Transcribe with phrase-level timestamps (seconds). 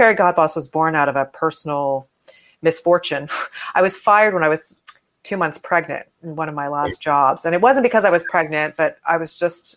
[0.00, 2.08] Fairy Godboss was born out of a personal
[2.62, 3.28] misfortune.
[3.74, 4.80] I was fired when I was
[5.24, 7.44] two months pregnant in one of my last jobs.
[7.44, 9.76] And it wasn't because I was pregnant, but I was just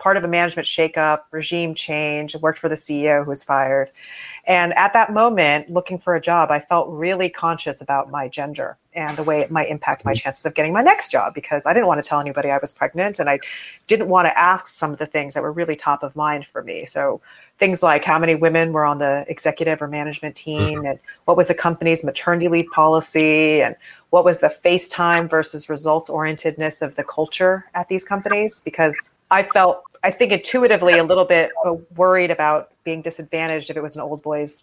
[0.00, 2.34] part of a management shakeup, regime change.
[2.34, 3.92] I worked for the CEO who was fired.
[4.48, 8.76] And at that moment, looking for a job, I felt really conscious about my gender
[8.96, 10.18] and the way it might impact my mm-hmm.
[10.18, 12.72] chances of getting my next job because I didn't want to tell anybody I was
[12.72, 13.38] pregnant and I
[13.86, 16.62] didn't want to ask some of the things that were really top of mind for
[16.62, 16.86] me.
[16.86, 17.20] So
[17.58, 20.86] things like how many women were on the executive or management team mm-hmm.
[20.86, 23.76] and what was the company's maternity leave policy and
[24.10, 29.42] what was the FaceTime versus results orientedness of the culture at these companies because I
[29.42, 31.50] felt I think intuitively a little bit
[31.96, 34.62] worried about being disadvantaged if it was an old boys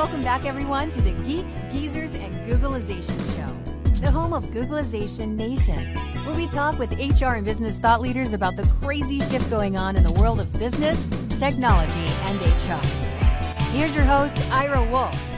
[0.00, 5.94] Welcome back, everyone, to the Geeks, Geezers, and Googlization Show, the home of Googlization Nation,
[6.24, 9.96] where we talk with HR and business thought leaders about the crazy shift going on
[9.96, 12.82] in the world of business, technology, and HR.
[13.74, 15.29] Here's your host, Ira Wolfe.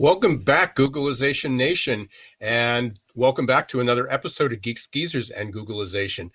[0.00, 2.08] Welcome back, Googlization Nation,
[2.40, 6.30] and welcome back to another episode of Geeks, Geezers, and Googlization.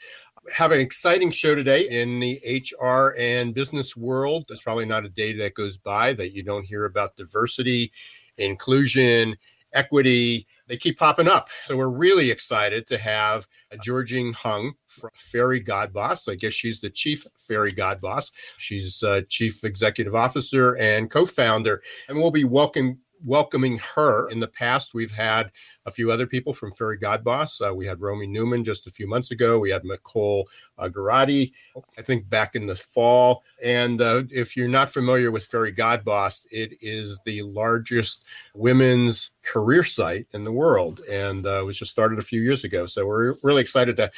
[0.53, 4.43] Have an exciting show today in the HR and business world.
[4.49, 7.93] There's probably not a day that goes by that you don't hear about diversity,
[8.37, 9.37] inclusion,
[9.73, 10.45] equity.
[10.67, 11.47] They keep popping up.
[11.63, 13.47] So we're really excited to have
[13.81, 16.27] Georgene Huang from Fairy God Boss.
[16.27, 18.29] I guess she's the chief Fairy God Boss.
[18.57, 24.27] She's uh, chief executive officer and co-founder, and we'll be welcome welcoming her.
[24.29, 25.51] In the past, we've had
[25.85, 27.59] a few other people from Fairy God Boss.
[27.61, 29.59] Uh, we had Romy Newman just a few months ago.
[29.59, 30.47] We had Nicole
[30.77, 31.51] uh, Garati,
[31.97, 33.43] I think, back in the fall.
[33.63, 39.31] And uh, if you're not familiar with Fairy God Boss, it is the largest women's
[39.43, 42.85] career site in the world, and uh, was just started a few years ago.
[42.85, 44.11] So we're really excited to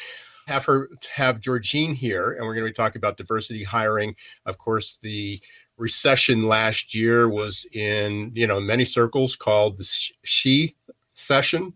[0.48, 4.16] have her have Georgene here, and we're going to be talking about diversity hiring.
[4.46, 5.42] Of course, the
[5.78, 10.76] recession last year was in you know many circles called the she
[11.14, 11.74] session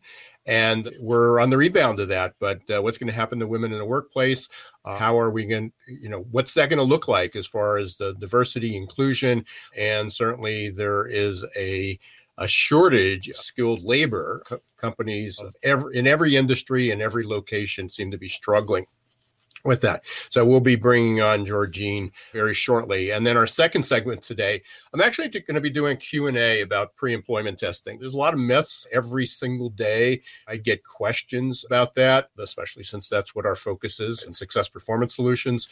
[0.50, 2.34] and we're on the rebound of that.
[2.40, 4.50] But uh, what's going to happen to women in the workplace?
[4.84, 7.78] Uh, how are we going you know what's that going to look like as far
[7.78, 9.46] as the diversity inclusion?
[9.78, 12.00] And certainly there is a
[12.40, 14.44] a shortage of skilled labor.
[14.78, 18.86] Companies of every, in every industry and every location seem to be struggling
[19.64, 20.04] with that.
[20.30, 23.12] So we'll be bringing on Georgene very shortly.
[23.12, 27.60] And then our second segment today, I'm actually going to be doing Q&A about pre-employment
[27.60, 28.00] testing.
[28.00, 30.24] There's a lot of myths every single day.
[30.48, 35.16] I get questions about that, especially since that's what our focus is in success performance
[35.16, 35.70] solutions.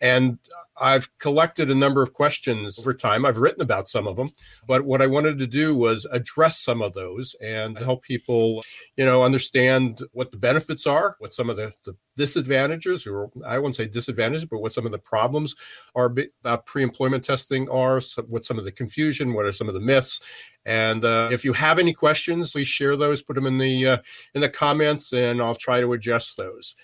[0.00, 0.38] And
[0.80, 3.26] I've collected a number of questions over time.
[3.26, 4.30] I've written about some of them,
[4.68, 8.62] but what I wanted to do was address some of those and help people,
[8.96, 13.58] you know, understand what the benefits are, what some of the, the disadvantages, or I
[13.58, 15.56] won't say disadvantages, but what some of the problems
[15.94, 19.74] are about uh, pre-employment testing are, what some of the confusion, what are some of
[19.74, 20.20] the myths,
[20.66, 23.98] and uh, if you have any questions, please share those, put them in the uh,
[24.34, 26.76] in the comments, and I'll try to adjust those.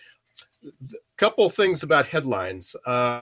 [0.64, 2.74] A couple things about headlines.
[2.84, 3.20] Uh,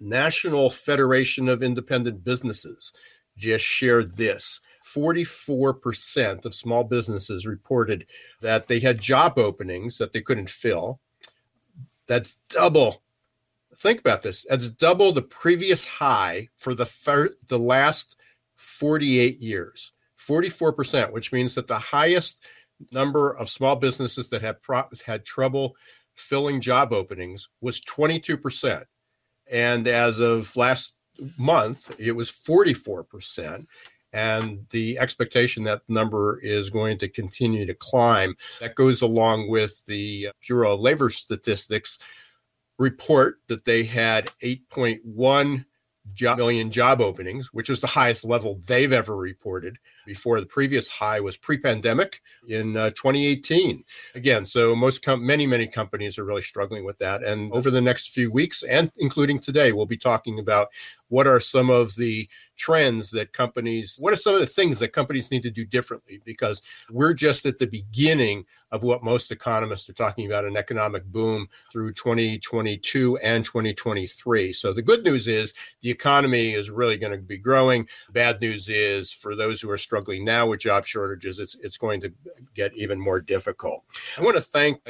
[0.00, 2.92] National Federation of Independent Businesses
[3.36, 4.60] just shared this.
[4.84, 8.06] 44% of small businesses reported
[8.42, 11.00] that they had job openings that they couldn't fill.
[12.06, 13.02] That's double.
[13.78, 14.46] Think about this.
[14.48, 18.16] That's double the previous high for the fir- the last
[18.56, 19.92] 48 years.
[20.18, 22.44] 44%, which means that the highest
[22.92, 25.76] number of small businesses that had pro- had trouble
[26.14, 28.84] filling job openings was 22%.
[29.50, 30.94] And as of last
[31.38, 33.66] month, it was 44%
[34.14, 38.36] and the expectation that number is going to continue to climb.
[38.60, 41.98] That goes along with the Bureau of Labor Statistics
[42.78, 45.64] report that they had 8.1
[46.12, 49.78] job, million job openings, which is the highest level they've ever reported.
[50.06, 53.84] Before the previous high was pre-pandemic in uh, 2018.
[54.14, 57.22] Again, so most com- many many companies are really struggling with that.
[57.22, 60.68] And over the next few weeks, and including today, we'll be talking about
[61.08, 64.92] what are some of the trends that companies what are some of the things that
[64.92, 69.88] companies need to do differently because we're just at the beginning of what most economists
[69.88, 75.52] are talking about an economic boom through 2022 and 2023 so the good news is
[75.82, 79.78] the economy is really going to be growing bad news is for those who are
[79.78, 79.93] struggling
[80.24, 82.12] now with job shortages it's it's going to
[82.54, 83.82] get even more difficult.
[84.18, 84.80] I want to thank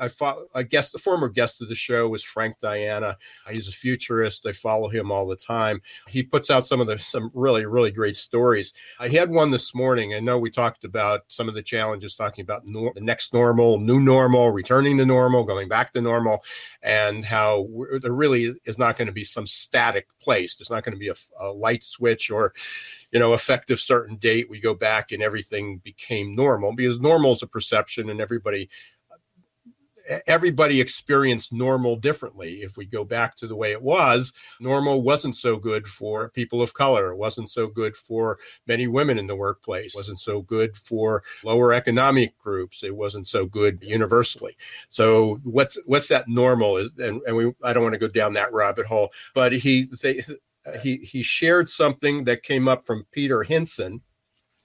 [0.00, 3.16] I, I, I guess the former guest of the show was Frank Diana.
[3.50, 4.46] He's a futurist.
[4.46, 5.80] I follow him all the time.
[6.08, 8.72] He puts out some of the some really really great stories.
[8.98, 10.14] I had one this morning.
[10.14, 13.78] I know we talked about some of the challenges, talking about nor- the next normal,
[13.78, 16.40] new normal, returning to normal, going back to normal,
[16.82, 17.66] and how
[18.02, 20.56] there really is not going to be some static place.
[20.56, 22.52] There's not going to be a, a light switch or
[23.12, 27.42] you know, effective certain date, we go back and everything became normal because normal is
[27.42, 28.68] a perception and everybody
[30.26, 32.62] everybody experienced normal differently.
[32.62, 36.62] If we go back to the way it was, normal wasn't so good for people
[36.62, 37.10] of color.
[37.10, 39.94] It wasn't so good for many women in the workplace.
[39.94, 42.82] It wasn't so good for lower economic groups.
[42.82, 44.56] It wasn't so good universally.
[44.88, 46.76] So what's what's that normal?
[46.78, 49.88] Is and, and we I don't want to go down that rabbit hole, but he
[50.02, 50.22] they,
[50.82, 54.00] he he shared something that came up from Peter Hinssen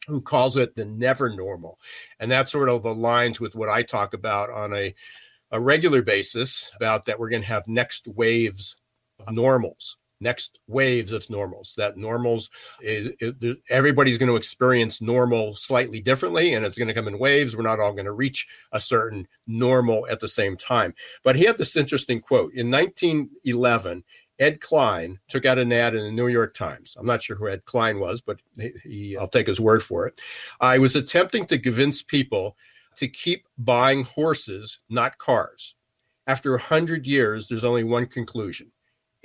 [0.07, 1.80] who calls it the never normal.
[2.19, 4.94] And that sort of aligns with what I talk about on a
[5.51, 8.75] a regular basis about that we're going to have next waves
[9.19, 12.50] of normals next waves of normals that normals
[12.81, 17.19] is, is, everybody's going to experience normal slightly differently and it's going to come in
[17.19, 17.56] waves.
[17.56, 20.94] We're not all going to reach a certain normal at the same time.
[21.24, 22.53] But he had this interesting quote.
[22.53, 24.03] In 1911
[24.39, 26.97] ed klein took out an ad in the new york times.
[27.00, 30.07] I'm not sure who ed klein was but he, he, i'll take his word for
[30.07, 30.21] it.
[30.59, 32.57] I was attempting to convince people
[32.95, 35.75] to keep buying horses, not cars.
[36.27, 38.71] After a hundred years, there's only one conclusion.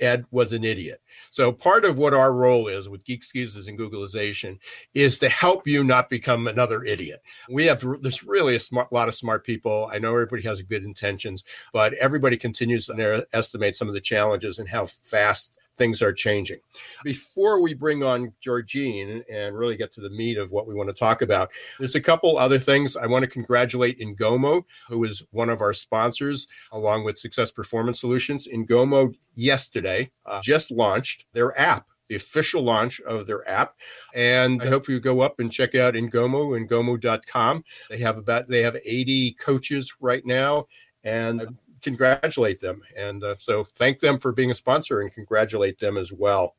[0.01, 0.99] Ed was an idiot.
[1.29, 4.57] So part of what our role is with Geek Geezers and Googlization
[4.93, 7.21] is to help you not become another idiot.
[7.49, 9.89] We have there's really a smart, lot of smart people.
[9.93, 14.57] I know everybody has good intentions, but everybody continues to estimate some of the challenges
[14.59, 16.59] and how fast things are changing.
[17.03, 20.89] Before we bring on Georgene and really get to the meat of what we want
[20.89, 22.95] to talk about, there's a couple other things.
[22.95, 27.99] I want to congratulate Ingomu, who is one of our sponsors, along with Success Performance
[27.99, 28.47] Solutions.
[28.47, 33.73] Ingomu yesterday uh, just launched their app the official launch of their app.
[34.13, 37.63] And I hope you go up and check out Ingomu, ingomu.com.
[37.89, 40.67] They have about they have 80 coaches right now
[41.05, 42.81] and congratulate them.
[42.97, 46.55] And uh, so thank them for being a sponsor and congratulate them as well.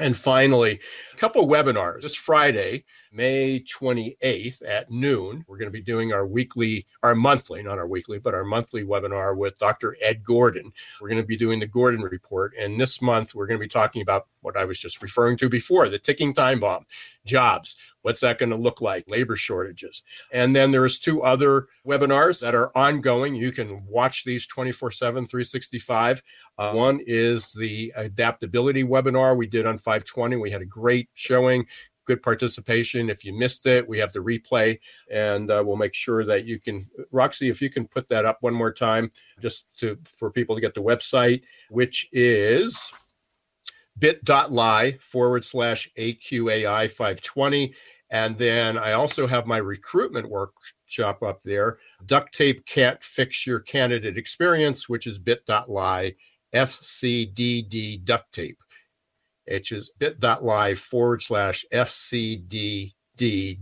[0.00, 0.80] And finally,
[1.12, 2.84] a couple webinars this Friday.
[3.14, 5.44] May 28th at noon.
[5.46, 8.84] We're going to be doing our weekly, our monthly, not our weekly, but our monthly
[8.84, 9.98] webinar with Dr.
[10.00, 10.72] Ed Gordon.
[10.98, 12.54] We're going to be doing the Gordon Report.
[12.58, 15.50] And this month, we're going to be talking about what I was just referring to
[15.50, 16.86] before the ticking time bomb,
[17.26, 17.76] jobs.
[18.02, 19.04] What's that going to look like?
[19.08, 20.02] Labor shortages.
[20.32, 23.34] And then there's two other webinars that are ongoing.
[23.34, 26.22] You can watch these 24 7, 365.
[26.58, 30.36] Uh, one is the adaptability webinar we did on 520.
[30.36, 31.66] We had a great showing
[32.04, 33.10] good participation.
[33.10, 34.78] If you missed it, we have the replay,
[35.10, 36.88] and uh, we'll make sure that you can.
[37.10, 39.10] Roxy, if you can put that up one more time,
[39.40, 42.92] just to for people to get the website, which is
[44.02, 47.72] bit.ly forward slash AQAI 520.
[48.10, 51.78] And then I also have my recruitment workshop up there.
[52.04, 56.14] Duct tape can't fix your candidate experience, which is bit.ly
[56.52, 58.58] FCDD duct tape
[59.46, 62.92] which is bit.ly forward slash FCDD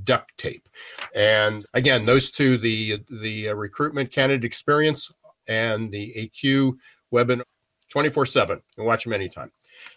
[0.04, 0.68] duct tape.
[1.14, 5.10] And again, those two, the the uh, recruitment candidate experience
[5.46, 6.74] and the AQ
[7.12, 7.42] webinar
[7.90, 8.60] 24 7.
[8.76, 9.50] You watch them anytime.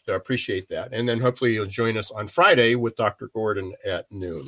[0.05, 0.93] So I appreciate that.
[0.93, 3.29] And then hopefully you'll join us on Friday with Dr.
[3.33, 4.45] Gordon at noon.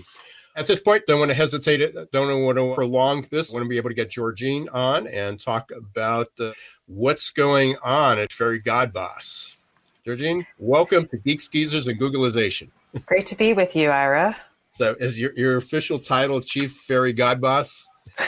[0.58, 1.96] At this point, don't want to hesitate it.
[2.14, 3.52] Don't want to prolong this.
[3.52, 6.54] I want to be able to get Georgene on and talk about uh,
[6.88, 9.58] what's going on at Fairy God Boss.
[10.06, 12.70] Georgene, welcome to Geeks Geezers and Googlization.
[13.06, 14.38] Great to be with you, Ira.
[14.72, 17.86] So, is your, your official title Chief Fairy God Boss?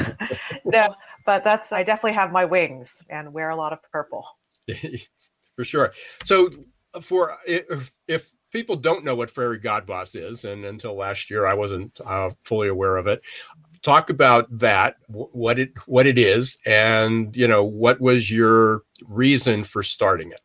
[0.66, 0.96] no,
[1.26, 4.26] but that's I definitely have my wings and wear a lot of purple.
[5.56, 5.94] for sure.
[6.26, 6.50] So,
[7.02, 11.46] for if, if people don't know what Fairy God Boss is, and until last year
[11.46, 13.22] I wasn't uh, fully aware of it,
[13.82, 19.64] talk about that, what it what it is, and you know what was your reason
[19.64, 20.42] for starting it.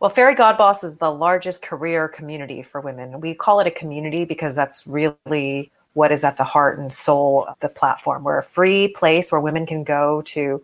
[0.00, 3.20] Well, Fairy Godboss is the largest career community for women.
[3.20, 7.44] We call it a community because that's really what is at the heart and soul
[7.46, 8.22] of the platform.
[8.22, 10.62] We're a free place where women can go to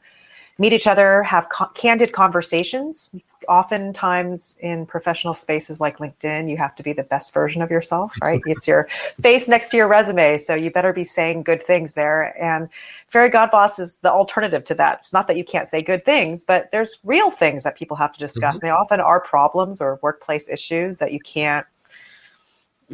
[0.59, 3.15] meet each other, have co- candid conversations.
[3.49, 8.15] Oftentimes in professional spaces like LinkedIn, you have to be the best version of yourself,
[8.23, 8.41] right?
[8.47, 8.89] it's your
[9.21, 12.35] face next to your resume, so you better be saying good things there.
[12.41, 12.69] And
[13.09, 15.01] Fairy Godboss is the alternative to that.
[15.03, 18.13] It's not that you can't say good things, but there's real things that people have
[18.15, 18.57] to discuss.
[18.57, 18.67] Mm-hmm.
[18.67, 21.67] They often are problems or workplace issues that you can't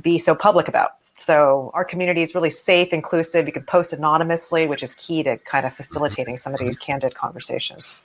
[0.00, 0.99] be so public about.
[1.20, 3.46] So our community is really safe, inclusive.
[3.46, 7.14] You can post anonymously, which is key to kind of facilitating some of these candid
[7.14, 8.00] conversations.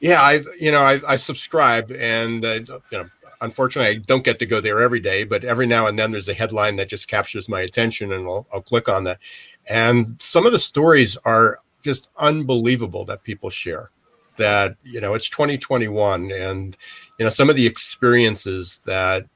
[0.00, 2.54] Yeah, I you know I, I subscribe, and uh,
[2.90, 3.08] you know
[3.40, 6.28] unfortunately I don't get to go there every day, but every now and then there's
[6.28, 9.20] a headline that just captures my attention, and I'll, I'll click on that.
[9.68, 13.90] And some of the stories are just unbelievable that people share.
[14.36, 16.76] That you know it's 2021, and
[17.20, 19.26] you know some of the experiences that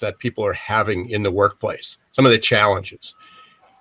[0.00, 3.14] that people are having in the workplace, some of the challenges.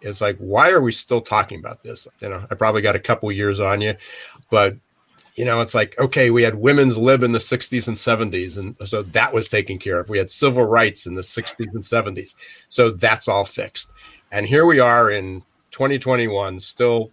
[0.01, 2.07] It's like, why are we still talking about this?
[2.19, 3.95] You know, I probably got a couple years on you,
[4.49, 4.77] but
[5.35, 8.75] you know, it's like, okay, we had women's lib in the 60s and 70s, and
[8.87, 10.09] so that was taken care of.
[10.09, 12.35] We had civil rights in the 60s and 70s,
[12.69, 13.91] so that's all fixed.
[14.31, 17.11] And here we are in 2021, still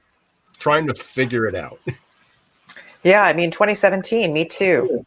[0.59, 1.81] trying to figure it out.
[3.05, 5.05] Yeah, I mean, 2017, Me Too,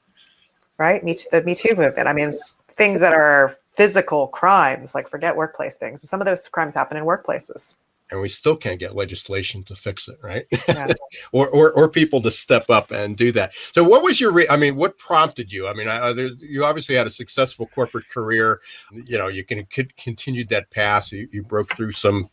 [0.77, 1.01] right?
[1.03, 2.07] Me Too, the Me Too movement.
[2.07, 2.31] I mean,
[2.77, 6.08] things that are physical crimes, like forget workplace things.
[6.08, 7.75] some of those crimes happen in workplaces.
[8.12, 10.46] And we still can't get legislation to fix it, right?
[10.67, 10.94] Yeah.
[11.32, 13.53] or, or, or people to step up and do that.
[13.74, 14.32] So, what was your?
[14.32, 15.67] Re- I mean, what prompted you?
[15.67, 18.62] I mean, I, there, you obviously had a successful corporate career.
[18.91, 19.65] You know, you can
[19.98, 21.12] continued that path.
[21.12, 22.29] You, you broke through some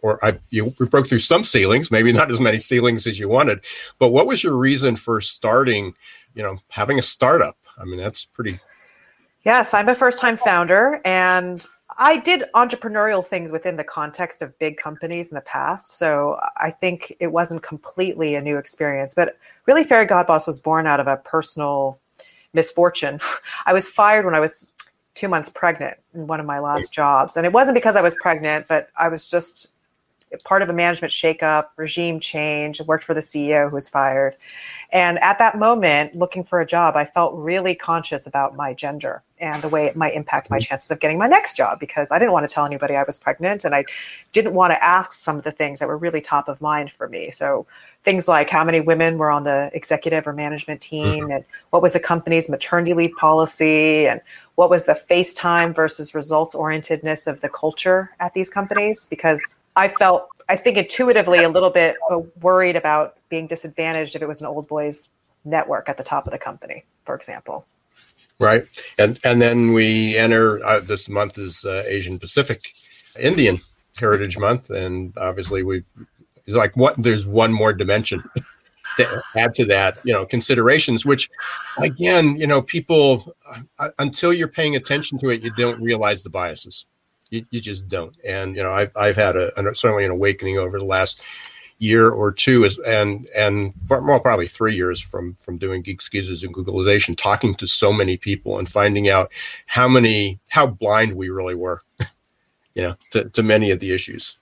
[0.00, 3.60] or I, you broke through some ceilings, maybe not as many ceilings as you wanted.
[3.98, 5.94] But what was your reason for starting,
[6.34, 7.56] you know, having a startup?
[7.78, 8.60] I mean, that's pretty
[9.44, 11.66] Yes, I'm a first time founder and
[11.96, 15.96] I did entrepreneurial things within the context of big companies in the past.
[15.96, 19.14] So I think it wasn't completely a new experience.
[19.14, 21.98] But really, Fairy Godboss was born out of a personal
[22.52, 23.20] misfortune.
[23.66, 24.70] I was fired when I was
[25.14, 27.36] two months pregnant in one of my last jobs.
[27.36, 29.68] And it wasn't because I was pregnant, but I was just
[30.44, 32.80] part of a management shakeup, regime change.
[32.80, 34.36] I worked for the CEO who was fired.
[34.92, 39.22] And at that moment, looking for a job, I felt really conscious about my gender
[39.40, 42.18] and the way it might impact my chances of getting my next job because I
[42.18, 43.84] didn't want to tell anybody I was pregnant and I
[44.32, 47.08] didn't want to ask some of the things that were really top of mind for
[47.08, 47.30] me.
[47.30, 47.66] So
[48.04, 51.32] things like how many women were on the executive or management team mm-hmm.
[51.32, 54.20] and what was the company's maternity leave policy and
[54.54, 59.88] what was the FaceTime versus results orientedness of the culture at these companies because I
[59.88, 61.96] felt I think intuitively a little bit
[62.40, 65.08] worried about being disadvantaged if it was an old boys
[65.44, 67.66] network at the top of the company, for example.
[68.40, 68.64] Right,
[68.98, 72.60] and and then we enter uh, this month is uh, Asian Pacific
[73.18, 73.60] Indian
[73.98, 75.84] Heritage Month, and obviously we've
[76.46, 78.22] it's like what there's one more dimension
[78.96, 81.04] to add to that, you know, considerations.
[81.04, 81.28] Which,
[81.78, 83.36] again, you know, people
[83.78, 86.86] uh, until you're paying attention to it, you don't realize the biases.
[87.30, 88.16] You, you just don't.
[88.24, 91.22] And you know, I've I've had a, a certainly an awakening over the last
[91.78, 96.42] year or two is and and well probably three years from from doing geeks geezers
[96.42, 99.30] and googlization talking to so many people and finding out
[99.66, 101.82] how many how blind we really were
[102.74, 104.38] you know to, to many of the issues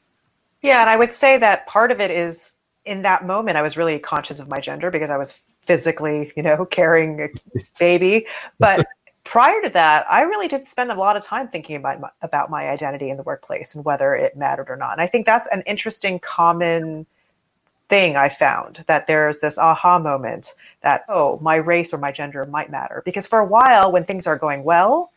[0.62, 2.54] yeah and i would say that part of it is
[2.86, 6.42] in that moment i was really conscious of my gender because i was physically you
[6.42, 7.28] know carrying a
[7.78, 8.26] baby
[8.58, 8.86] but
[9.26, 12.48] prior to that, I really did spend a lot of time thinking about my, about
[12.48, 14.92] my identity in the workplace and whether it mattered or not.
[14.92, 17.06] And I think that's an interesting common
[17.88, 22.44] thing I found that there's this aha moment that oh, my race or my gender
[22.46, 25.12] might matter because for a while when things are going well,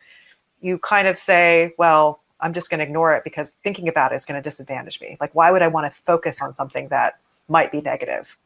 [0.62, 4.16] you kind of say, well, I'm just going to ignore it because thinking about it
[4.16, 5.18] is going to disadvantage me.
[5.20, 8.38] Like why would I want to focus on something that might be negative?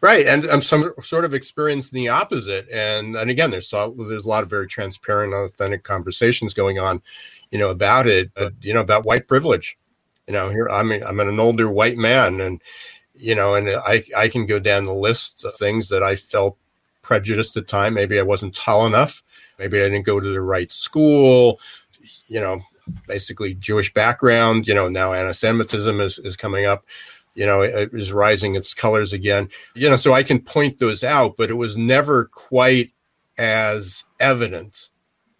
[0.00, 2.68] Right, and I'm some sort of experiencing the opposite.
[2.70, 7.02] And and again, there's a, there's a lot of very transparent, authentic conversations going on,
[7.50, 8.30] you know, about it.
[8.34, 9.78] But you know, about white privilege.
[10.26, 12.62] You know, here I mean, I'm an older white man, and
[13.18, 16.56] you know, and I I can go down the list of things that I felt
[17.02, 17.94] prejudiced at the time.
[17.94, 19.22] Maybe I wasn't tall enough.
[19.58, 21.60] Maybe I didn't go to the right school.
[22.28, 22.60] You know,
[23.06, 24.68] basically Jewish background.
[24.68, 26.84] You know, now anti-Semitism is is coming up
[27.38, 29.48] you know, it is rising its colors again.
[29.74, 32.90] You know, so I can point those out, but it was never quite
[33.38, 34.90] as evident.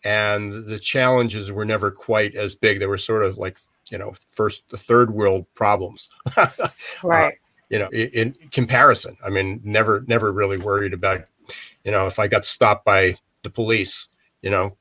[0.04, 2.78] And the challenges were never quite as big.
[2.78, 3.58] They were sort of like,
[3.90, 6.08] you know, first, the third world problems.
[7.02, 7.32] right.
[7.32, 7.37] Uh,
[7.70, 11.25] you know, in, in comparison, I mean, never, never really worried about,
[11.84, 14.08] you know, if I got stopped by the police,
[14.42, 14.76] you know,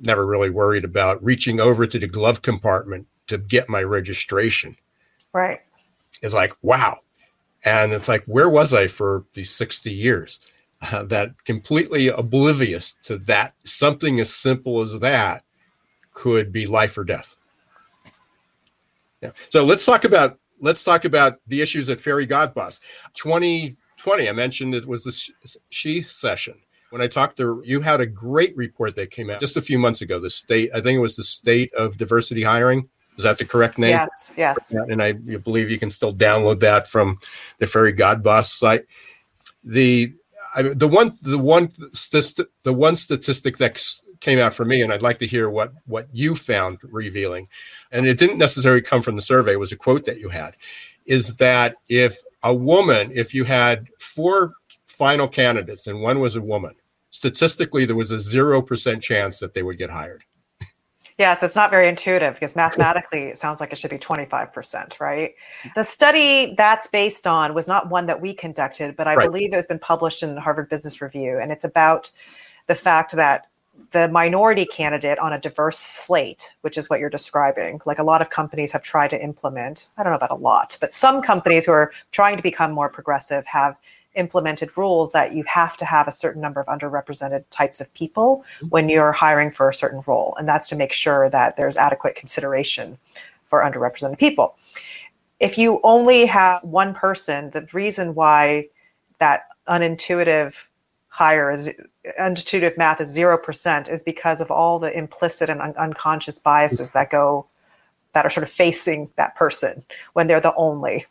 [0.00, 4.76] never really worried about reaching over to the glove compartment to get my registration.
[5.32, 5.60] Right.
[6.22, 6.98] It's like, wow.
[7.64, 10.40] And it's like, where was I for these 60 years?
[10.82, 15.42] Uh, that completely oblivious to that something as simple as that
[16.12, 17.34] could be life or death.
[19.22, 19.30] Yeah.
[19.48, 22.80] So let's talk about let's talk about the issues at Fairy Godboss.
[23.14, 26.54] 2020, I mentioned it was the she session.
[26.90, 29.78] When I talked to you, had a great report that came out just a few
[29.78, 30.20] months ago.
[30.20, 32.88] The state, I think it was the state of diversity hiring.
[33.18, 33.90] Is that the correct name?
[33.90, 34.72] Yes, yes.
[34.72, 37.18] And I believe you can still download that from
[37.58, 38.84] the Fairy Godboss site.
[39.64, 40.14] The
[40.54, 41.70] I, the one the one
[42.62, 43.82] the one statistic that
[44.20, 47.48] came out for me, and I'd like to hear what what you found revealing,
[47.92, 49.52] and it didn't necessarily come from the survey.
[49.52, 50.56] It was a quote that you had,
[51.04, 54.52] is that if a woman, if you had four
[54.86, 56.74] final candidates and one was a woman,
[57.10, 60.24] statistically there was a zero percent chance that they would get hired.
[61.18, 65.34] Yes, it's not very intuitive because mathematically it sounds like it should be 25%, right?
[65.74, 69.26] The study that's based on was not one that we conducted, but I right.
[69.26, 71.38] believe it has been published in the Harvard Business Review.
[71.38, 72.12] And it's about
[72.66, 73.46] the fact that
[73.92, 78.20] the minority candidate on a diverse slate, which is what you're describing, like a lot
[78.20, 81.66] of companies have tried to implement, I don't know about a lot, but some companies
[81.66, 83.76] who are trying to become more progressive have
[84.14, 88.44] implemented rules that you have to have a certain number of underrepresented types of people
[88.56, 88.68] mm-hmm.
[88.68, 90.34] when you're hiring for a certain role.
[90.38, 92.98] And that's to make sure that there's adequate consideration
[93.46, 94.56] for underrepresented people.
[95.38, 98.68] If you only have one person, the reason why
[99.18, 100.64] that unintuitive
[101.16, 101.70] hire is
[102.18, 107.10] intuitive math is 0% is because of all the implicit and un- unconscious biases that
[107.10, 107.46] go
[108.12, 109.82] that are sort of facing that person
[110.12, 111.06] when they're the only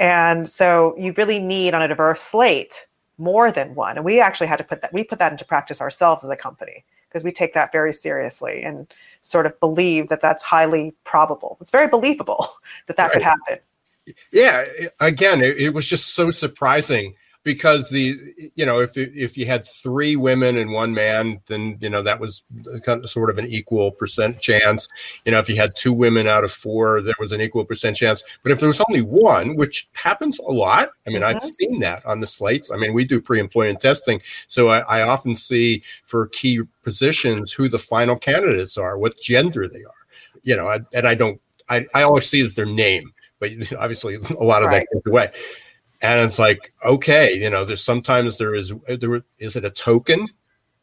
[0.00, 2.86] and so you really need on a diverse slate
[3.18, 3.96] more than one.
[3.96, 6.36] And we actually had to put that, we put that into practice ourselves as a
[6.36, 11.58] company because we take that very seriously and sort of believe that that's highly probable.
[11.60, 12.48] It's very believable
[12.86, 13.12] that that right.
[13.12, 13.58] could happen.
[14.32, 14.64] Yeah.
[15.00, 18.16] Again, it, it was just so surprising because the
[18.54, 22.20] you know if if you had three women and one man then you know that
[22.20, 22.42] was
[22.84, 24.88] kind of sort of an equal percent chance.
[25.24, 27.96] You know if you had two women out of four there was an equal percent
[27.96, 28.22] chance.
[28.42, 31.36] But if there was only one which happens a lot i mean mm-hmm.
[31.36, 32.70] i've seen that on the slates.
[32.70, 34.20] I mean we do pre-employment testing.
[34.48, 39.68] So I, I often see for key positions who the final candidates are what gender
[39.68, 39.94] they are.
[40.42, 44.16] You know I, and i don't I, I always see is their name but obviously
[44.16, 44.86] a lot of right.
[44.90, 45.30] that goes away
[46.02, 50.26] and it's like okay you know there's sometimes there is there is it a token?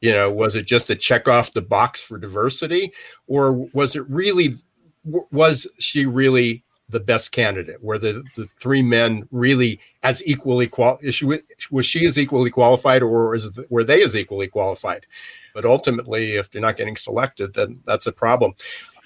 [0.01, 2.93] You know was it just a check off the box for diversity?
[3.27, 4.55] Or was it really
[5.03, 7.83] was she really the best candidate?
[7.83, 11.25] Were the, the three men really as equally qual she,
[11.71, 15.05] was she as equally qualified or is were they as equally qualified?
[15.53, 18.53] But ultimately if they're not getting selected then that's a problem.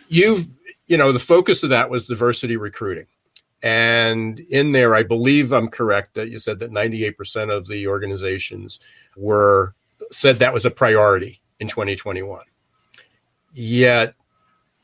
[0.10, 0.50] You've
[0.88, 3.08] you know the focus of that was diversity recruiting
[3.64, 8.80] and in there, I believe I'm correct that you said that 98% of the organizations
[9.16, 9.76] were
[10.12, 12.44] said that was a priority in 2021.
[13.54, 14.16] Yet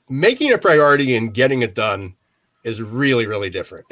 [0.10, 2.16] making a priority and getting it done
[2.64, 3.86] is really, really different.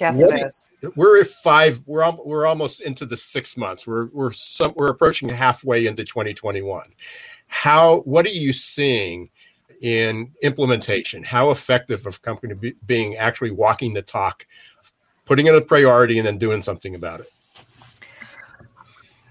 [0.00, 0.66] Yes, what, it is.
[0.94, 1.80] We're at five.
[1.86, 3.84] We're we're almost into the six months.
[3.84, 6.84] We're we're some, we're approaching halfway into 2021.
[7.48, 8.02] How?
[8.02, 9.30] What are you seeing
[9.80, 14.46] in implementation, how effective of company be, being actually walking the talk,
[15.24, 17.26] putting it a priority, and then doing something about it.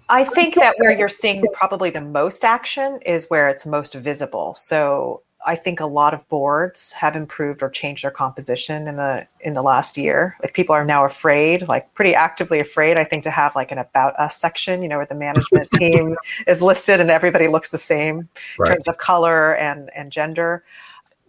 [0.09, 4.55] I think that where you're seeing probably the most action is where it's most visible.
[4.55, 9.25] So I think a lot of boards have improved or changed their composition in the
[9.39, 10.35] in the last year.
[10.43, 13.77] Like people are now afraid, like pretty actively afraid, I think, to have like an
[13.77, 17.77] about us section, you know, where the management team is listed and everybody looks the
[17.77, 18.27] same
[18.59, 18.67] right.
[18.67, 20.65] in terms of color and and gender.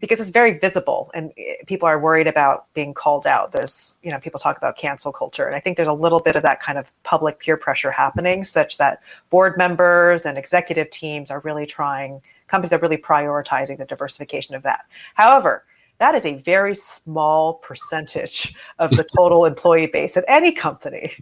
[0.00, 3.52] Because it's very visible and eh, people are worried about being called out.
[3.52, 5.46] There's, you know, people talk about cancel culture.
[5.46, 8.42] And I think there's a little bit of that kind of public peer pressure happening,
[8.42, 9.00] such that
[9.30, 14.62] board members and executive teams are really trying companies are really prioritizing the diversification of
[14.64, 14.80] that.
[15.14, 15.64] However,
[15.98, 21.12] that is a very small percentage of the total employee base at any company.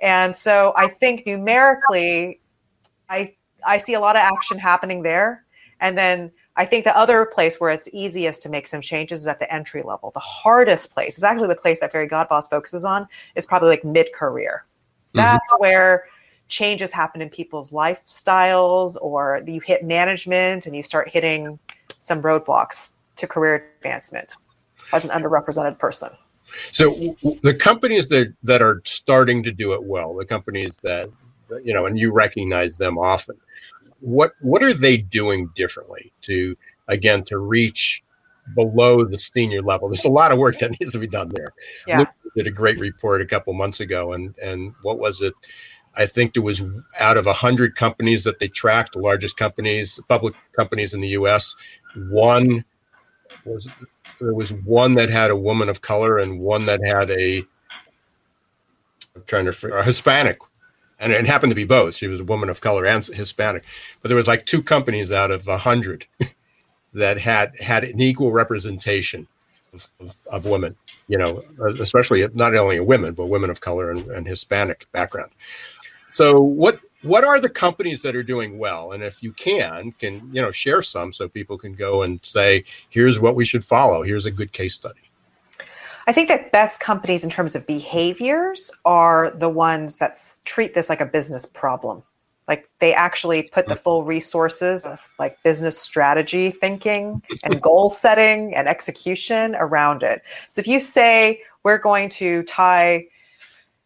[0.00, 2.40] And so I think numerically,
[3.08, 5.44] I I see a lot of action happening there.
[5.80, 9.26] And then I think the other place where it's easiest to make some changes is
[9.26, 10.10] at the entry level.
[10.10, 13.84] The hardest place is actually the place that Fairy Godboss focuses on is probably like
[13.84, 14.64] mid career.
[15.08, 15.18] Mm-hmm.
[15.18, 15.62] That's mm-hmm.
[15.62, 16.04] where
[16.52, 21.58] changes happen in people's lifestyles or you hit management and you start hitting
[22.00, 24.34] some roadblocks to career advancement
[24.92, 26.10] as an underrepresented person.
[26.70, 26.90] So
[27.42, 31.08] the companies that that are starting to do it well, the companies that
[31.64, 33.36] you know, and you recognize them often.
[34.00, 36.54] what what are they doing differently to
[36.88, 38.02] again to reach
[38.54, 39.88] below the senior level?
[39.88, 41.54] There's a lot of work that needs to be done there.
[41.86, 42.00] Yeah.
[42.00, 45.32] Luke did a great report a couple months ago, and and what was it?
[45.94, 46.62] I think there was
[46.98, 51.08] out of a hundred companies that they tracked, the largest companies, public companies in the
[51.08, 51.54] U.S.
[52.08, 52.64] One
[53.44, 53.68] was
[54.20, 57.44] there was one that had a woman of color and one that had a
[59.14, 60.38] I'm trying to a Hispanic,
[60.98, 61.94] and it happened to be both.
[61.94, 63.64] She was a woman of color and Hispanic,
[64.00, 66.06] but there was like two companies out of a hundred
[66.94, 69.26] that had had an equal representation
[69.74, 70.76] of, of, of, women.
[71.08, 71.42] You know,
[71.80, 75.32] especially not only women but women of color and, and Hispanic background.
[76.12, 78.92] So what what are the companies that are doing well?
[78.92, 82.62] And if you can can you know share some so people can go and say
[82.90, 84.02] here's what we should follow.
[84.02, 85.00] Here's a good case study.
[86.06, 90.12] I think that best companies in terms of behaviors are the ones that
[90.44, 92.02] treat this like a business problem.
[92.48, 93.78] Like they actually put the mm.
[93.78, 100.22] full resources of like business strategy thinking and goal setting and execution around it.
[100.48, 103.06] So if you say we're going to tie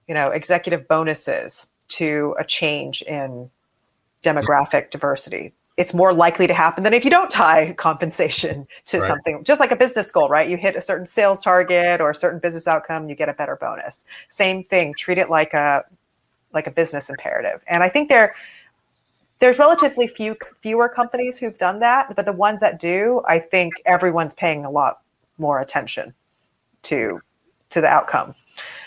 [0.08, 3.51] you know executive bonuses to a change in
[4.22, 5.53] demographic diversity.
[5.77, 9.07] It's more likely to happen than if you don't tie compensation to right.
[9.07, 10.49] something, just like a business goal, right?
[10.49, 13.57] You hit a certain sales target or a certain business outcome, you get a better
[13.57, 14.07] bonus.
[14.29, 15.85] Same thing, treat it like a
[16.53, 17.62] like a business imperative.
[17.68, 18.35] And I think there
[19.38, 23.75] there's relatively few fewer companies who've done that, but the ones that do, I think
[23.85, 25.03] everyone's paying a lot
[25.38, 26.14] more attention
[26.85, 27.20] to
[27.70, 28.35] to the outcome.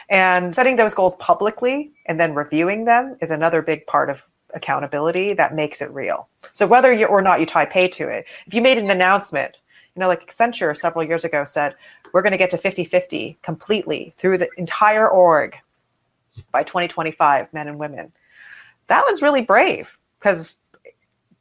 [0.09, 5.33] And setting those goals publicly and then reviewing them is another big part of accountability
[5.33, 6.27] that makes it real.
[6.53, 9.57] So whether you or not you tie pay to it, if you made an announcement,
[9.95, 11.75] you know, like Accenture several years ago said,
[12.13, 15.57] we're going to get to 50-50 completely through the entire org
[16.51, 18.11] by 2025, men and women.
[18.87, 20.55] That was really brave because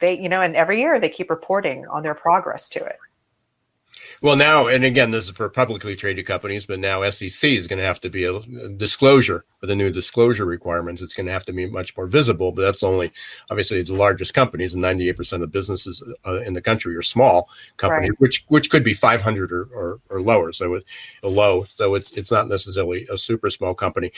[0.01, 2.99] they, you know, and every year they keep reporting on their progress to it.
[4.21, 7.79] Well, now, and again, this is for publicly traded companies, but now SEC is going
[7.79, 8.41] to have to be a
[8.71, 11.03] disclosure with the new disclosure requirements.
[11.03, 13.13] It's going to have to be much more visible, but that's only
[13.51, 18.11] obviously the largest companies, and 98% of businesses uh, in the country are small companies,
[18.11, 18.21] right.
[18.21, 20.53] which which could be 500 or, or, or lower.
[20.53, 20.85] So it,
[21.23, 24.13] low, so it's it's not necessarily a super small company.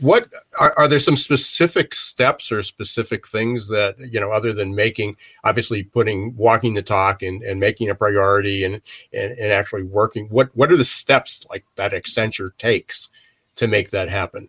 [0.00, 0.28] What
[0.58, 5.16] are, are there some specific steps or specific things that you know other than making
[5.44, 8.80] obviously putting walking the talk and, and making a priority and,
[9.12, 13.08] and and actually working what what are the steps like that accenture takes
[13.56, 14.48] to make that happen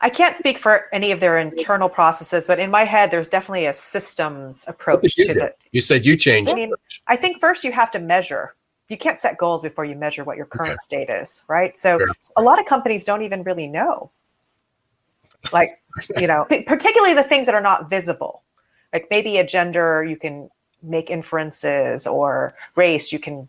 [0.00, 3.66] i can't speak for any of their internal processes but in my head there's definitely
[3.66, 6.50] a systems approach to that you said you changed.
[6.50, 6.72] I mean
[7.06, 8.54] i think first you have to measure.
[8.88, 10.78] You can't set goals before you measure what your current okay.
[10.78, 11.76] state is right?
[11.76, 12.08] So sure.
[12.36, 14.10] a lot of companies don't even really know.
[15.52, 15.80] Like
[16.16, 18.42] you know particularly the things that are not visible.
[18.92, 20.48] Like maybe a gender you can
[20.82, 23.48] make inferences or race you can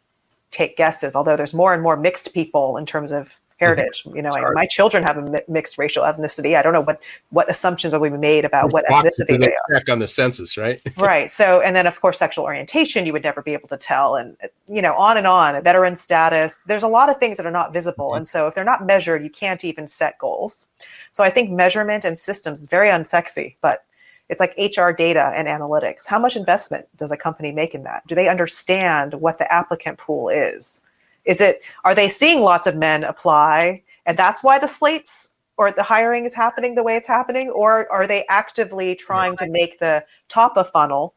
[0.51, 4.03] take guesses, although there's more and more mixed people in terms of heritage.
[4.03, 4.15] Mm-hmm.
[4.15, 6.57] You know, I, my children have a mi- mixed racial ethnicity.
[6.57, 9.79] I don't know what what assumptions are we made about what ethnicity they are.
[9.79, 10.81] Check on the census, right?
[10.97, 11.29] right.
[11.29, 14.35] So, and then of course, sexual orientation you would never be able to tell, and
[14.67, 15.61] you know, on and on.
[15.63, 16.55] Veteran status.
[16.65, 18.17] There's a lot of things that are not visible, mm-hmm.
[18.17, 20.67] and so if they're not measured, you can't even set goals.
[21.11, 23.83] So I think measurement and systems is very unsexy, but
[24.29, 26.05] it's like HR data and analytics.
[26.05, 28.05] How much investment does a company make in that?
[28.07, 30.83] Do they understand what the applicant pool is?
[31.29, 35.71] Is it are they seeing lots of men apply and that's why the slates or
[35.71, 39.77] the hiring is happening the way it's happening or are they actively trying to make
[39.77, 41.13] the top of funnel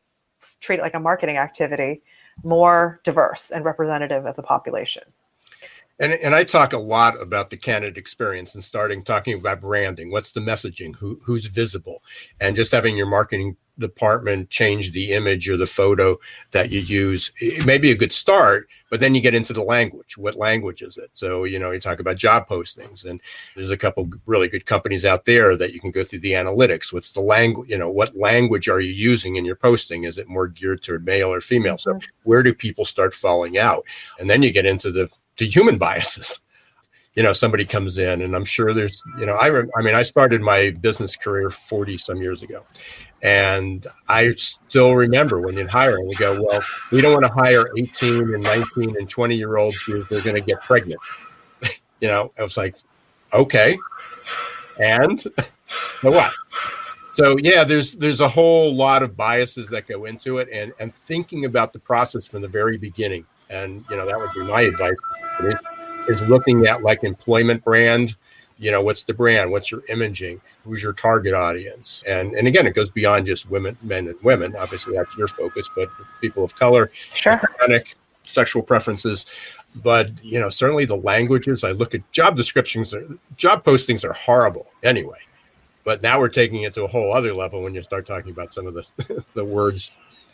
[0.60, 2.02] treat it like a marketing activity
[2.44, 5.04] more diverse and representative of the population?
[5.98, 10.10] And, and I talk a lot about the candidate experience and starting talking about branding.
[10.10, 10.96] What's the messaging?
[10.96, 12.02] Who, who's visible?
[12.38, 16.18] And just having your marketing department change the image or the photo
[16.52, 17.32] that you use.
[17.40, 20.18] It may be a good start, but then you get into the language.
[20.18, 21.10] What language is it?
[21.14, 23.20] So, you know, you talk about job postings, and
[23.54, 26.92] there's a couple really good companies out there that you can go through the analytics.
[26.92, 27.70] What's the language?
[27.70, 30.04] You know, what language are you using in your posting?
[30.04, 31.78] Is it more geared toward male or female?
[31.78, 32.06] So, mm-hmm.
[32.24, 33.84] where do people start falling out?
[34.18, 35.08] And then you get into the
[35.38, 36.40] to human biases.
[37.14, 40.02] You know, somebody comes in, and I'm sure there's, you know, I, I mean, I
[40.02, 42.64] started my business career 40 some years ago,
[43.22, 47.68] and I still remember when you're hiring, you go, well, we don't want to hire
[47.78, 51.00] 18 and 19 and 20 year olds because they're going to get pregnant.
[52.00, 52.76] you know, I was like,
[53.32, 53.78] okay,
[54.80, 55.20] and
[56.00, 56.32] so what?
[57.14, 60.94] So yeah, there's there's a whole lot of biases that go into it, and and
[60.94, 64.62] thinking about the process from the very beginning, and you know that would be my
[64.62, 64.96] advice
[66.08, 68.16] is looking at like employment brand
[68.62, 69.50] you know what's the brand?
[69.50, 70.40] What's your imaging?
[70.64, 72.04] Who's your target audience?
[72.06, 74.54] And and again it goes beyond just women men and women.
[74.56, 75.88] Obviously that's your focus but
[76.20, 77.40] people of color sure.
[78.22, 79.26] sexual preferences.
[79.82, 82.94] But you know certainly the languages i look at job descriptions
[83.36, 85.18] job postings are horrible anyway.
[85.84, 88.54] But now we're taking it to a whole other level when you start talking about
[88.54, 89.90] some of the the words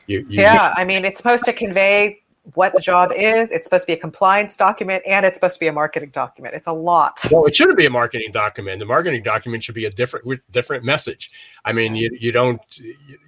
[0.06, 2.20] you, you yeah i mean it's supposed to convey
[2.54, 3.50] what the job is.
[3.50, 6.54] It's supposed to be a compliance document and it's supposed to be a marketing document.
[6.54, 7.18] It's a lot.
[7.30, 8.78] Well, it shouldn't be a marketing document.
[8.78, 11.30] The marketing document should be a different different message.
[11.64, 12.60] I mean, you, you don't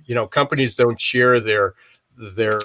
[0.07, 1.75] you know companies don't share their
[2.17, 2.61] their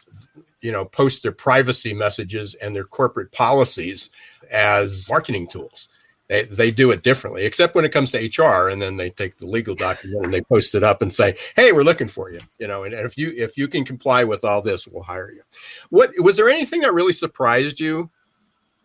[0.62, 4.10] you know post their privacy messages and their corporate policies
[4.52, 5.90] as marketing tools.
[6.28, 9.38] They, they do it differently, except when it comes to HR, and then they take
[9.38, 12.40] the legal document and they post it up and say, "Hey, we're looking for you,"
[12.60, 12.84] you know.
[12.84, 15.44] And, and if you if you can comply with all this, we'll hire you.
[15.90, 18.10] What was there anything that really surprised you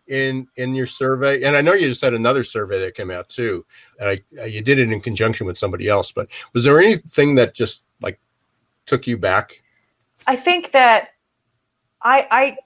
[0.07, 1.41] in in your survey?
[1.41, 3.65] And I know you just had another survey that came out too.
[3.99, 7.33] And I, uh, you did it in conjunction with somebody else, but was there anything
[7.35, 8.19] that just like
[8.85, 9.63] took you back?
[10.27, 11.09] I think that
[12.03, 12.57] I I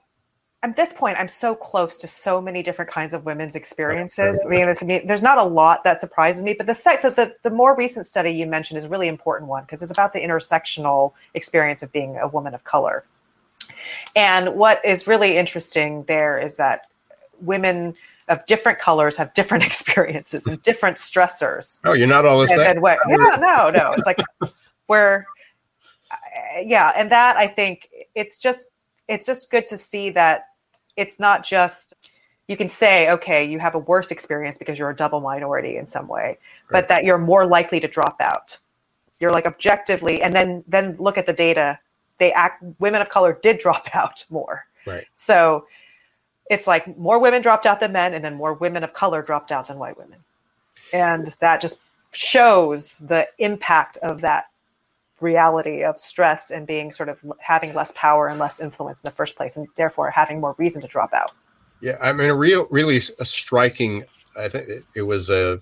[0.70, 4.42] at this point, I'm so close to so many different kinds of women's experiences.
[4.44, 4.48] I
[4.84, 7.76] mean, there's not a lot that surprises me, but the sec- the, the, the more
[7.76, 11.84] recent study you mentioned is a really important one because it's about the intersectional experience
[11.84, 13.04] of being a woman of color.
[14.16, 16.88] And what is really interesting there is that
[17.40, 17.94] women
[18.28, 21.80] of different colors have different experiences and different stressors.
[21.84, 22.80] Oh, you're not all the same.
[22.80, 23.92] What, yeah, no, no.
[23.92, 24.18] It's like
[24.86, 25.28] where,
[26.60, 28.70] yeah, and that I think it's just
[29.08, 30.46] it's just good to see that
[30.96, 31.94] it's not just
[32.48, 35.86] you can say okay you have a worse experience because you're a double minority in
[35.86, 36.38] some way right.
[36.70, 38.58] but that you're more likely to drop out.
[39.18, 41.78] You're like objectively and then then look at the data.
[42.18, 44.66] They act women of color did drop out more.
[44.86, 45.06] Right.
[45.14, 45.66] So
[46.48, 49.50] it's like more women dropped out than men and then more women of color dropped
[49.50, 50.18] out than white women.
[50.92, 51.80] And that just
[52.12, 54.46] shows the impact of that
[55.20, 59.14] reality of stress and being sort of having less power and less influence in the
[59.14, 61.32] first place, and therefore having more reason to drop out.
[61.80, 64.04] Yeah, I mean, a real, really a striking.
[64.36, 65.60] I think it was a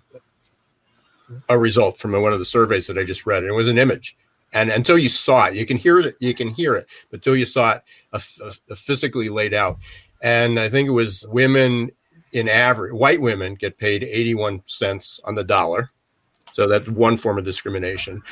[1.49, 3.79] a result from one of the surveys that I just read, and it was an
[3.79, 4.17] image.
[4.53, 6.17] And until you saw it, you can hear it.
[6.21, 8.23] You can hear it, but until you saw it a,
[8.71, 9.79] a physically laid out.
[10.23, 11.91] And I think it was women
[12.33, 15.91] in average, white women get paid 81 cents on the dollar.
[16.53, 18.23] So that's one form of discrimination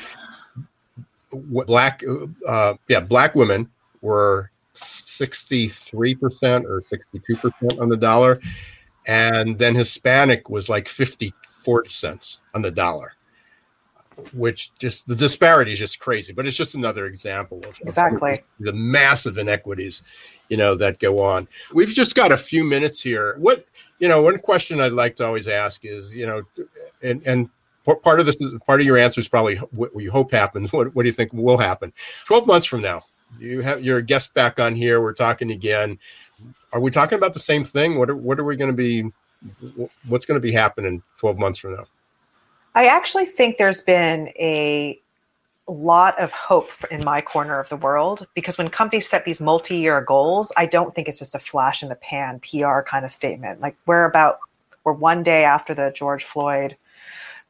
[1.33, 2.03] black
[2.47, 3.69] uh, yeah black women
[4.01, 8.39] were 63% or 62% on the dollar.
[9.05, 13.13] And then hispanic was like 54 cents on the dollar
[14.31, 18.43] which just the disparity is just crazy but it's just another example of exactly.
[18.59, 20.03] the massive inequities
[20.49, 21.47] you know that go on.
[21.73, 23.37] We've just got a few minutes here.
[23.39, 23.65] What
[24.03, 26.43] you know one question i'd like to always ask is you know
[27.01, 27.49] and and
[27.83, 30.71] part of this is part of your answer is probably what you hope happens.
[30.71, 31.93] What, what do you think will happen?
[32.25, 33.03] 12 months from now,
[33.39, 35.01] you have your guest back on here.
[35.01, 35.99] We're talking again.
[36.71, 37.97] Are we talking about the same thing?
[37.97, 39.11] What are, what are we going to be,
[40.07, 41.85] what's going to be happening 12 months from now?
[42.75, 44.99] I actually think there's been a
[45.67, 50.01] lot of hope in my corner of the world because when companies set these multi-year
[50.01, 53.61] goals, I don't think it's just a flash in the pan PR kind of statement.
[53.61, 54.39] Like we're about
[54.83, 56.75] we're one day after the George Floyd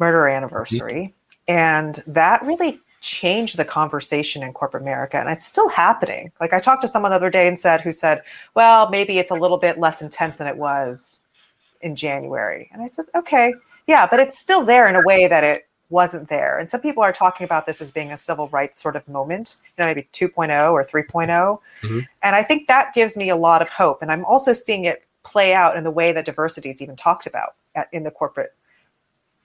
[0.03, 1.13] murder anniversary.
[1.47, 5.17] And that really changed the conversation in corporate America.
[5.17, 6.31] And it's still happening.
[6.41, 8.21] Like I talked to someone the other day and said, who said,
[8.53, 11.21] well, maybe it's a little bit less intense than it was
[11.81, 12.69] in January.
[12.73, 13.53] And I said, okay,
[13.87, 16.57] yeah, but it's still there in a way that it wasn't there.
[16.57, 19.55] And some people are talking about this as being a civil rights sort of moment,
[19.77, 21.27] you know, maybe 2.0 or 3.0.
[21.27, 21.99] Mm-hmm.
[22.23, 24.01] And I think that gives me a lot of hope.
[24.01, 27.25] And I'm also seeing it play out in the way that diversity is even talked
[27.25, 28.53] about at, in the corporate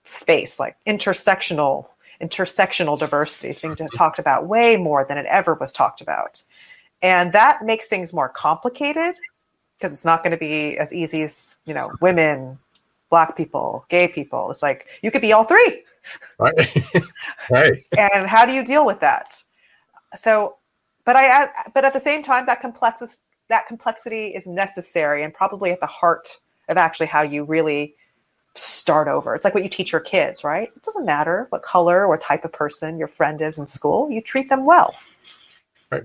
[0.08, 1.88] space, like intersectional
[2.20, 6.42] intersectional diversity is being talked about way more than it ever was talked about.
[7.00, 9.14] And that makes things more complicated
[9.76, 12.58] because it's not going to be as easy as, you know, women,
[13.08, 14.50] black people, gay people.
[14.50, 15.84] It's like you could be all three.
[16.38, 16.76] Right.
[17.50, 17.84] right.
[17.96, 19.42] And how do you deal with that?
[20.14, 20.56] So,
[21.04, 25.70] but I but at the same time that complex that complexity is necessary and probably
[25.70, 27.94] at the heart of actually how you really
[28.58, 29.34] start over.
[29.34, 30.70] It's like what you teach your kids, right?
[30.74, 34.20] It doesn't matter what color or type of person your friend is in school, you
[34.20, 34.94] treat them well.
[35.90, 36.04] Right.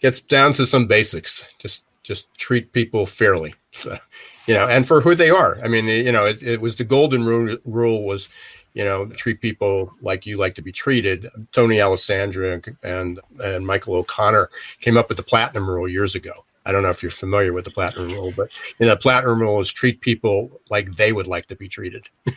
[0.00, 1.44] Gets down to some basics.
[1.58, 3.54] Just just treat people fairly.
[3.72, 3.98] So,
[4.46, 5.58] you know, and for who they are.
[5.64, 8.28] I mean, you know, it, it was the golden rule, rule was,
[8.74, 11.28] you know, treat people like you like to be treated.
[11.52, 16.72] Tony Alessandra and and Michael O'Connor came up with the platinum rule years ago I
[16.72, 18.48] don't know if you're familiar with the platinum rule, but
[18.78, 22.08] in the platinum rule is treat people like they would like to be treated.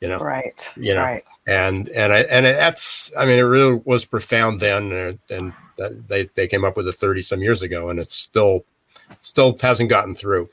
[0.00, 0.72] You know, right?
[0.76, 1.28] You know, right.
[1.46, 5.52] and and I and that's I mean it really was profound then, and, and
[6.08, 8.64] they they came up with it thirty some years ago, and it's still
[9.20, 10.48] still hasn't gotten through.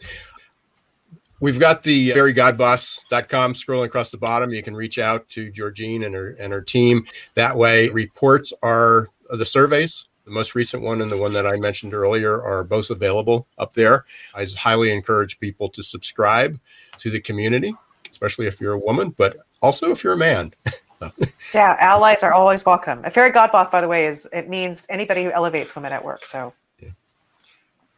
[1.39, 4.51] We've got the fairygodboss.com scrolling across the bottom.
[4.51, 7.07] You can reach out to Georgene and her and her team.
[7.33, 10.08] That way, reports are the surveys.
[10.29, 13.73] The most recent one and the one that I mentioned earlier are both available up
[13.73, 14.05] there.
[14.35, 16.59] I highly encourage people to subscribe
[16.99, 17.73] to the community,
[18.11, 20.53] especially if you're a woman, but also if you're a man.
[21.55, 23.03] yeah, allies are always welcome.
[23.05, 26.05] A fairy god boss, by the way, is it means anybody who elevates women at
[26.05, 26.27] work.
[26.27, 26.53] So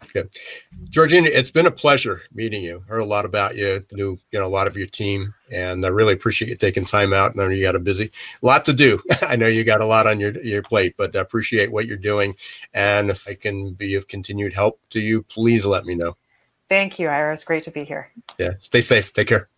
[0.03, 0.23] Okay.
[0.89, 2.83] Georgene, it's been a pleasure meeting you.
[2.87, 5.89] Heard a lot about you, knew you know a lot of your team, and I
[5.89, 7.31] really appreciate you taking time out.
[7.31, 8.11] I know you got a busy
[8.41, 9.01] lot to do.
[9.21, 11.97] I know you got a lot on your your plate, but I appreciate what you're
[11.97, 12.35] doing.
[12.73, 16.17] And if I can be of continued help to you, please let me know.
[16.67, 17.33] Thank you, Ira.
[17.33, 18.11] It's great to be here.
[18.37, 18.53] Yeah.
[18.59, 19.13] Stay safe.
[19.13, 19.49] Take care.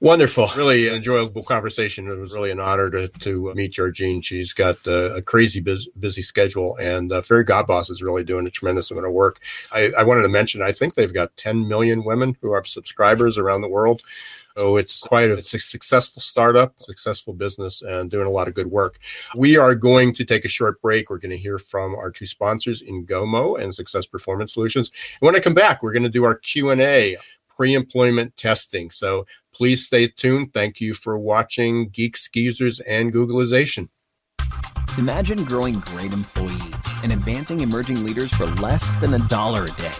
[0.00, 2.06] Wonderful, really enjoyable conversation.
[2.06, 4.22] It was really an honor to, to meet Georgene.
[4.22, 8.50] She's got uh, a crazy busy, busy schedule, and uh, Fairygodboss is really doing a
[8.50, 9.40] tremendous amount of work.
[9.72, 13.38] I, I wanted to mention, I think they've got 10 million women who are subscribers
[13.38, 14.02] around the world.
[14.54, 18.54] So it's quite a, it's a successful startup, successful business, and doing a lot of
[18.54, 18.98] good work.
[19.34, 21.08] We are going to take a short break.
[21.08, 24.92] We're going to hear from our two sponsors, Ingomu and Success Performance Solutions.
[25.20, 27.16] And when I come back, we're going to do our Q and A
[27.56, 28.90] pre-employment testing.
[28.90, 30.52] So Please stay tuned.
[30.52, 33.88] Thank you for watching Geeks Geezers and Googlization.
[34.98, 39.94] Imagine growing great employees and advancing emerging leaders for less than a dollar a day.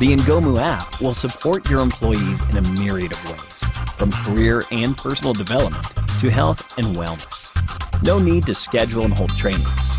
[0.00, 3.64] The Ingomu app will support your employees in a myriad of ways,
[3.96, 5.84] from career and personal development
[6.20, 7.50] to health and wellness.
[8.02, 9.94] No need to schedule and hold trainings.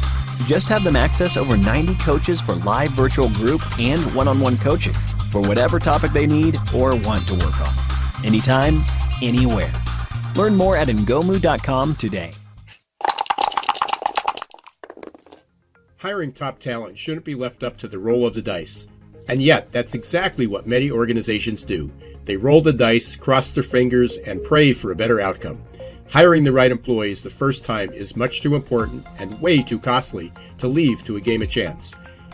[0.45, 4.57] Just have them access over 90 coaches for live virtual group and one on one
[4.57, 4.95] coaching
[5.29, 7.86] for whatever topic they need or want to work on
[8.23, 8.83] anytime,
[9.21, 9.73] anywhere.
[10.35, 12.33] Learn more at ingomu.com today.
[15.97, 18.85] Hiring top talent shouldn't be left up to the roll of the dice.
[19.27, 21.91] And yet, that's exactly what many organizations do.
[22.25, 25.63] They roll the dice, cross their fingers, and pray for a better outcome.
[26.09, 30.31] Hiring the right employees the first time is much too important and way too costly
[30.59, 31.93] to leave to a game of chance.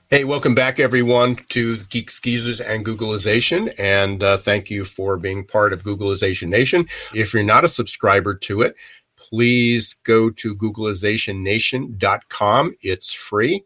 [0.09, 3.75] Hey, welcome back, everyone, to Geeks Geezers and Googlization.
[3.77, 6.87] And uh, thank you for being part of Googlization Nation.
[7.13, 8.77] If you're not a subscriber to it,
[9.17, 12.77] please go to googlizationnation.com.
[12.83, 13.65] It's free.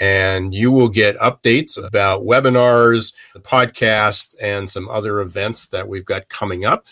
[0.00, 6.06] And you will get updates about webinars, the podcast, and some other events that we've
[6.06, 6.86] got coming up.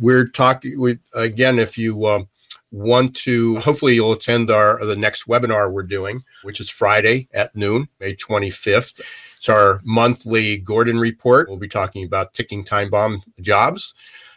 [0.00, 2.24] We're talking, we, again, if you uh,
[2.72, 7.54] want to hopefully you'll attend our the next webinar we're doing which is friday at
[7.56, 9.00] noon may 25th
[9.40, 11.48] it's our monthly gordon report.
[11.48, 13.94] We'll be talking about ticking time bomb jobs.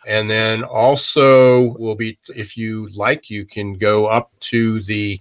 [0.08, 5.20] And then also we'll be if you like you can go up to the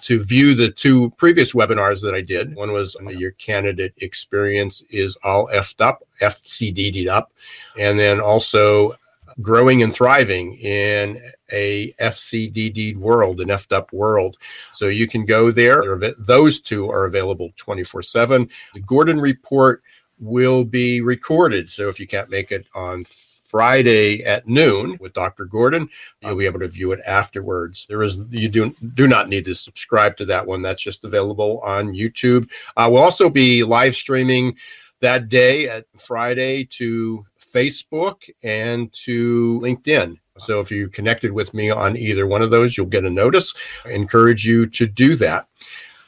[0.00, 2.54] to view the two previous webinars that i did.
[2.54, 7.30] One was uh, your candidate experience is all effed up fcd'd up.
[7.78, 8.94] And then also
[9.42, 11.20] growing and thriving in
[11.52, 14.36] a FCDD world, an effed up world.
[14.72, 15.82] So you can go there.
[16.18, 18.48] Those two are available 24 7.
[18.74, 19.82] The Gordon report
[20.18, 21.70] will be recorded.
[21.70, 23.04] So if you can't make it on
[23.50, 25.44] Friday at noon with Dr.
[25.44, 25.88] Gordon.
[26.22, 27.84] You'll be able to view it afterwards.
[27.88, 30.62] There is you do do not need to subscribe to that one.
[30.62, 32.48] That's just available on YouTube.
[32.76, 34.54] Uh, we'll also be live streaming
[35.00, 40.16] that day at Friday to Facebook and to LinkedIn.
[40.40, 43.54] So if you connected with me on either one of those, you'll get a notice.
[43.84, 45.46] I encourage you to do that.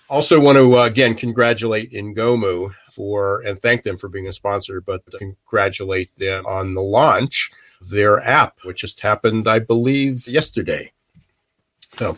[0.09, 4.81] Also, want to uh, again congratulate Ingomu for and thank them for being a sponsor,
[4.81, 10.93] but congratulate them on the launch of their app, which just happened, I believe, yesterday.
[11.97, 12.17] So,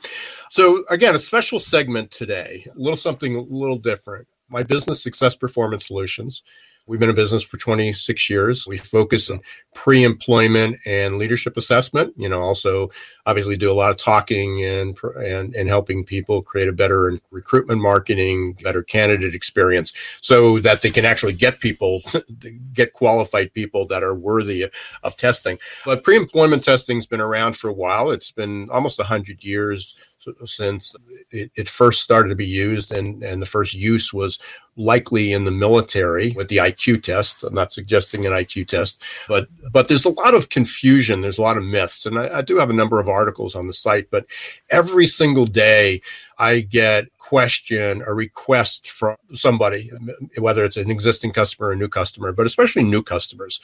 [0.51, 4.27] so again, a special segment today, a little something a little different.
[4.49, 6.43] My business success performance solutions
[6.87, 8.67] We've been in business for 26 years.
[8.67, 9.41] We focus on
[9.75, 12.13] pre-employment and leadership assessment.
[12.17, 12.91] You know, also
[13.25, 17.81] obviously do a lot of talking and and and helping people create a better recruitment
[17.81, 22.03] marketing, better candidate experience, so that they can actually get people,
[22.75, 24.69] get qualified people that are worthy
[25.03, 25.59] of testing.
[25.87, 28.11] But pre-employment testing's been around for a while.
[28.11, 29.99] It's been almost 100 years
[30.45, 30.95] since
[31.31, 34.39] it, it, first started to be used, and, and the first use was
[34.77, 37.43] likely in the military with the IQ test.
[37.43, 41.21] I'm not suggesting an IQ test, but but there's a lot of confusion.
[41.21, 43.67] There's a lot of myths, and I, I do have a number of articles on
[43.67, 44.11] the site.
[44.11, 44.27] But
[44.71, 46.01] every single day,
[46.39, 49.91] I get question a request from somebody,
[50.39, 53.61] whether it's an existing customer or a new customer, but especially new customers,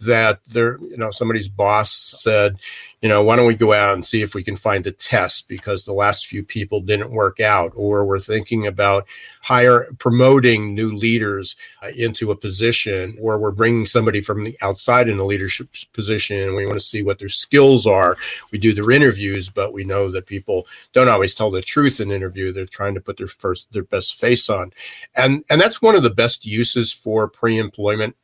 [0.00, 2.58] that they're you know somebody's boss said,
[3.02, 5.48] you know, why don't we go out and see if we can find a test
[5.48, 9.06] because the last few people didn't work out, or we're thinking about
[9.44, 15.06] hire promoting new leaders uh, into a position, or we're bringing somebody from the outside
[15.06, 18.16] in a leadership position, and we want to see what their skills are.
[18.52, 22.10] We do their interviews, but we know that people don't always tell the truth in
[22.10, 22.52] interview.
[22.52, 24.72] They're trying to put their first their best face on,
[25.14, 28.16] and and that's one of the best uses for pre-employment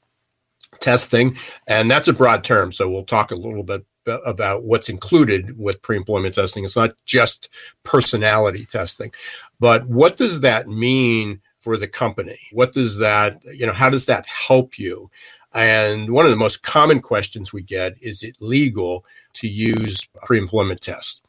[0.81, 2.73] testing, and that's a broad term.
[2.73, 6.65] So we'll talk a little bit about what's included with pre-employment testing.
[6.65, 7.51] It's not just
[7.85, 9.13] personality testing,
[9.61, 12.39] but what does that mean for the company?
[12.53, 15.11] What does that, you know, how does that help you?
[15.53, 19.05] And one of the most common questions we get is it legal
[19.35, 21.21] to use pre-employment tests?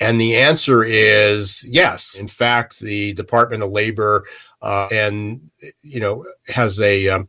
[0.00, 2.16] And the answer is yes.
[2.16, 4.26] In fact, the Department of Labor
[4.62, 5.50] uh, and
[5.82, 7.28] you know has a um,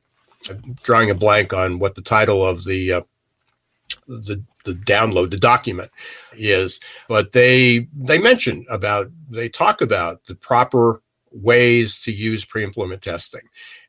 [0.84, 3.02] drawing a blank on what the title of the uh,
[4.08, 5.90] the the download the document
[6.34, 13.02] is but they they mention about they talk about the proper ways to use pre-employment
[13.02, 13.42] testing.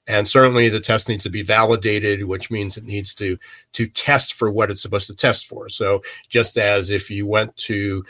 [0.06, 3.38] And certainly the test needs to be validated which means it needs to
[3.74, 5.68] to test for what it's supposed to test for.
[5.68, 8.04] So just as if you went to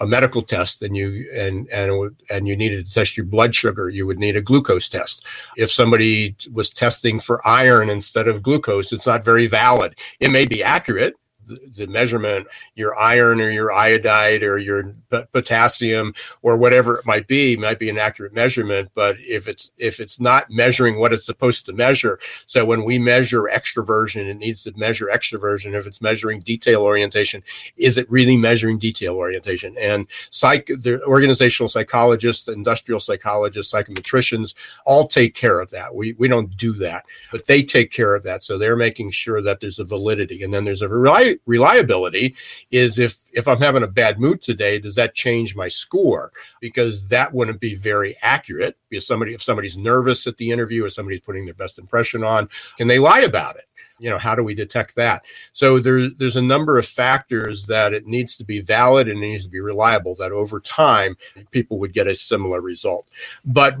[0.00, 3.90] a medical test and you and and and you needed to test your blood sugar
[3.90, 5.26] you would need a glucose test.
[5.58, 9.94] If somebody was testing for iron instead of glucose it's not very valid.
[10.20, 11.16] It may be accurate
[11.46, 14.94] the, measurement, your iron or your iodide or your
[15.32, 18.90] potassium or whatever it might be, might be an accurate measurement.
[18.94, 22.98] But if it's if it's not measuring what it's supposed to measure, so when we
[22.98, 25.74] measure extroversion, it needs to measure extroversion.
[25.74, 27.42] If it's measuring detail orientation,
[27.76, 29.76] is it really measuring detail orientation?
[29.78, 34.54] And psych, the organizational psychologists, industrial psychologists, psychometricians
[34.86, 35.94] all take care of that.
[35.94, 38.42] We we don't do that, but they take care of that.
[38.42, 42.34] So they're making sure that there's a validity, and then there's a variety reliability
[42.70, 46.32] is if if I'm having a bad mood today, does that change my score?
[46.60, 48.76] Because that wouldn't be very accurate.
[48.88, 52.48] Because somebody if somebody's nervous at the interview or somebody's putting their best impression on,
[52.76, 53.64] can they lie about it?
[54.02, 57.94] you know how do we detect that so there, there's a number of factors that
[57.94, 61.16] it needs to be valid and it needs to be reliable that over time
[61.52, 63.06] people would get a similar result
[63.44, 63.76] but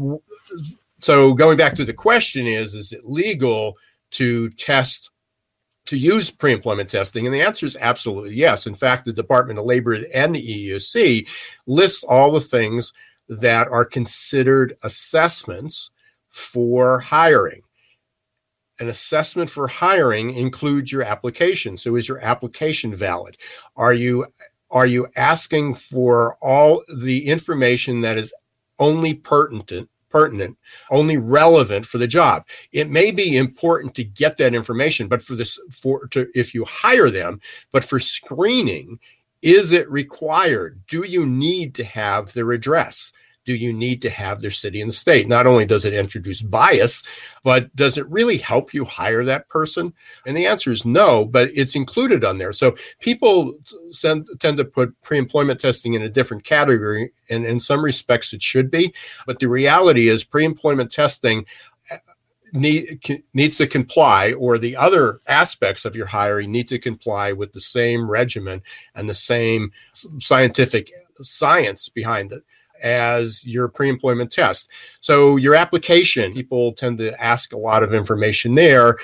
[1.00, 3.76] so going back to the question is is it legal
[4.12, 5.10] to test
[5.86, 7.26] to use pre-employment testing?
[7.26, 8.66] And the answer is absolutely yes.
[8.66, 11.26] In fact, the Department of Labor and the EEOC
[11.66, 12.92] list all the things
[13.28, 15.90] that are considered assessments
[16.28, 17.62] for hiring.
[18.80, 21.76] An assessment for hiring includes your application.
[21.76, 23.36] So is your application valid?
[23.76, 24.26] Are you
[24.70, 28.32] are you asking for all the information that is
[28.78, 30.56] only pertinent pertinent,
[30.90, 32.46] only relevant for the job.
[32.70, 36.64] It may be important to get that information, but for this, for to, if you
[36.64, 37.40] hire them,
[37.72, 38.98] but for screening,
[39.40, 40.82] is it required?
[40.86, 43.12] Do you need to have their address?
[43.44, 45.26] Do you need to have their city and state?
[45.26, 47.02] Not only does it introduce bias,
[47.42, 49.92] but does it really help you hire that person?
[50.26, 52.52] And the answer is no, but it's included on there.
[52.52, 53.54] So people
[53.90, 58.32] send, tend to put pre employment testing in a different category, and in some respects
[58.32, 58.94] it should be.
[59.26, 61.46] But the reality is, pre employment testing
[61.90, 61.96] uh,
[62.54, 63.00] Need,
[63.32, 67.62] needs to comply, or the other aspects of your hiring need to comply with the
[67.62, 68.62] same regimen
[68.94, 69.72] and the same
[70.20, 72.42] scientific science behind it
[72.82, 74.68] as your pre-employment test.
[75.00, 78.98] So your application, people tend to ask a lot of information there,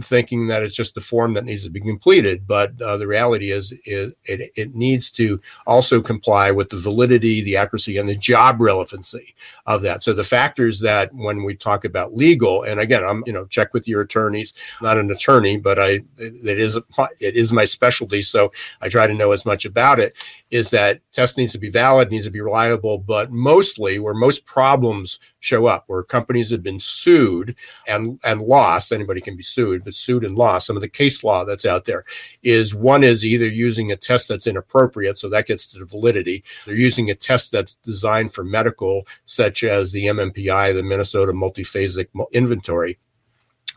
[0.00, 2.46] thinking that it's just the form that needs to be completed.
[2.46, 7.42] But uh, the reality is, is it, it needs to also comply with the validity,
[7.42, 9.34] the accuracy, and the job relevancy
[9.66, 10.02] of that.
[10.02, 13.74] So the factors that when we talk about legal, and again, I'm you know check
[13.74, 14.52] with your attorneys.
[14.80, 19.06] I'm not an attorney, but I it is it is my specialty, so I try
[19.06, 20.14] to know as much about it.
[20.52, 24.44] Is that test needs to be valid, needs to be reliable, but mostly where most
[24.44, 27.56] problems show up, where companies have been sued
[27.88, 28.92] and and lost.
[28.92, 30.66] Anybody can be sued, but sued and lost.
[30.66, 32.04] Some of the case law that's out there
[32.42, 36.44] is one is either using a test that's inappropriate, so that gets to the validity.
[36.66, 42.08] They're using a test that's designed for medical, such as the MMPI, the Minnesota Multiphasic
[42.32, 42.98] Inventory.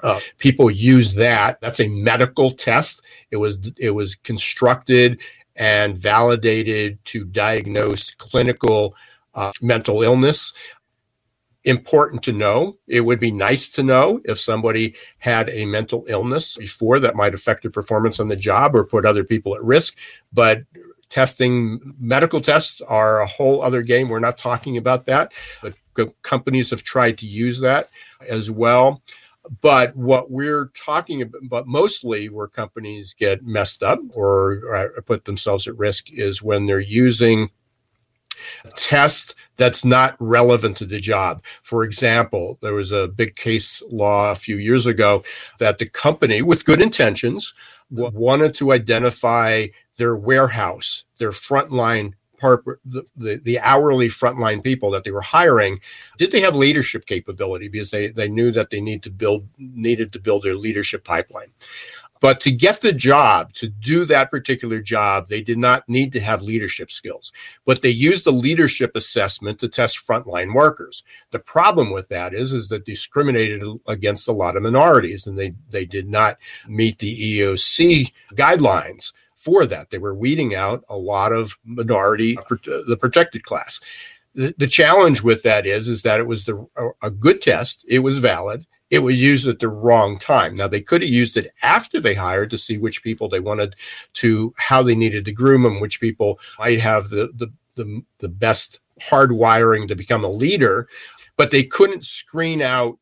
[0.04, 1.60] Uh, people use that.
[1.62, 3.02] That's a medical test.
[3.32, 5.20] It was it was constructed
[5.56, 8.96] and validated to diagnose clinical
[9.34, 10.54] uh, mental illness.
[11.64, 12.78] Important to know.
[12.88, 17.34] It would be nice to know if somebody had a mental illness before that might
[17.34, 19.98] affect their performance on the job or put other people at risk.
[20.32, 20.64] But
[21.10, 24.10] testing, medical tests are a whole other game.
[24.10, 25.74] We're not talking about that, but
[26.22, 27.90] companies have tried to use that
[28.28, 29.02] as well.
[29.62, 35.26] But what we're talking about, but mostly where companies get messed up or, or put
[35.26, 37.50] themselves at risk is when they're using
[38.76, 41.42] test that's not relevant to the job.
[41.64, 45.24] For example, there was a big case law a few years ago
[45.60, 47.54] that the company, with good intentions,
[47.90, 49.68] wanted to identify
[49.98, 52.14] their warehouse, their frontline
[52.86, 55.80] the, the, the hourly frontline people that they were hiring
[56.18, 57.68] did they have leadership capability?
[57.68, 61.52] Because they, they knew that they need to build needed to build their leadership pipeline.
[62.22, 66.20] But to get the job to do that particular job they did not need to
[66.20, 67.32] have leadership skills.
[67.66, 71.04] But they used the leadership assessment to test frontline workers.
[71.32, 75.54] The problem with that is is that discriminated against a lot of minorities and they
[75.70, 76.38] they did not
[76.68, 79.12] meet the eoc guidelines
[79.46, 79.92] for that.
[79.92, 83.80] They were weeding out a lot of minority, uh, uh, the protected class.
[84.34, 87.86] The, the challenge with that is, is that it was the, a, a good test.
[87.88, 88.66] It was valid.
[88.90, 90.56] It was used at the wrong time.
[90.56, 93.76] Now they could have used it after they hired to see which people they wanted
[94.16, 98.28] to, how they needed to groom them, which people might have the, the, the, the
[98.28, 100.88] best hardwiring to become a leader,
[101.38, 102.98] but they couldn't screen out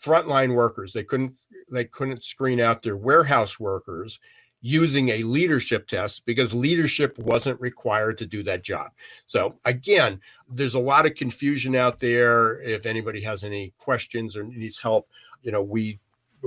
[0.00, 0.92] frontline workers.
[0.92, 1.34] They couldn't
[1.68, 4.20] they couldn't screen out their warehouse workers
[4.60, 8.90] using a leadership test because leadership wasn't required to do that job.
[9.26, 12.60] So, again, there's a lot of confusion out there.
[12.62, 15.08] If anybody has any questions or needs help,
[15.42, 16.00] you know, we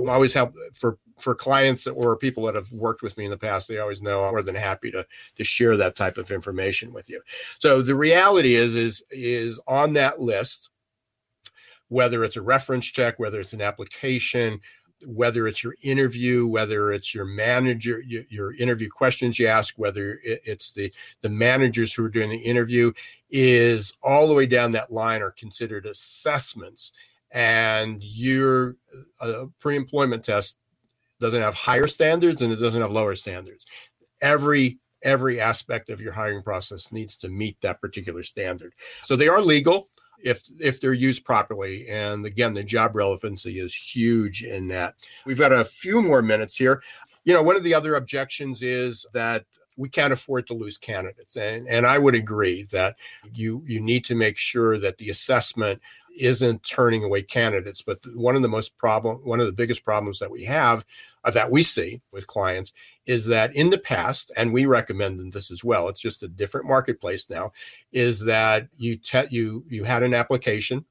[0.08, 3.68] always help for for clients or people that have worked with me in the past
[3.68, 5.04] they always know i'm more than happy to
[5.36, 7.20] to share that type of information with you
[7.58, 10.70] so the reality is is is on that list
[11.88, 14.58] whether it's a reference check whether it's an application
[15.06, 20.20] whether it's your interview, whether it's your manager, your, your, interview questions you ask, whether
[20.22, 20.92] it's the
[21.22, 22.92] the managers who are doing the interview,
[23.30, 26.92] is all the way down that line are considered assessments,
[27.30, 28.76] and your
[29.20, 30.58] uh, pre-employment test
[31.20, 33.66] doesn't have higher standards and it doesn't have lower standards.
[34.20, 38.74] Every every aspect of your hiring process needs to meet that particular standard.
[39.02, 39.88] So they are legal
[40.24, 41.88] if if they're used properly.
[41.88, 44.94] And again, the job relevancy is huge in that.
[45.26, 46.82] We've got a few more minutes here.
[47.24, 49.44] You know, one of the other objections is that
[49.76, 51.36] we can't afford to lose candidates.
[51.36, 52.96] And, and I would agree that
[53.32, 55.80] you you need to make sure that the assessment
[56.18, 57.82] isn't turning away candidates.
[57.82, 60.84] But one of the most problem, one of the biggest problems that we have,
[61.24, 62.72] uh, that we see with clients,
[63.10, 65.88] is that in the past, and we recommend this as well.
[65.88, 67.50] It's just a different marketplace now.
[67.90, 70.84] Is that you te- you you had an application.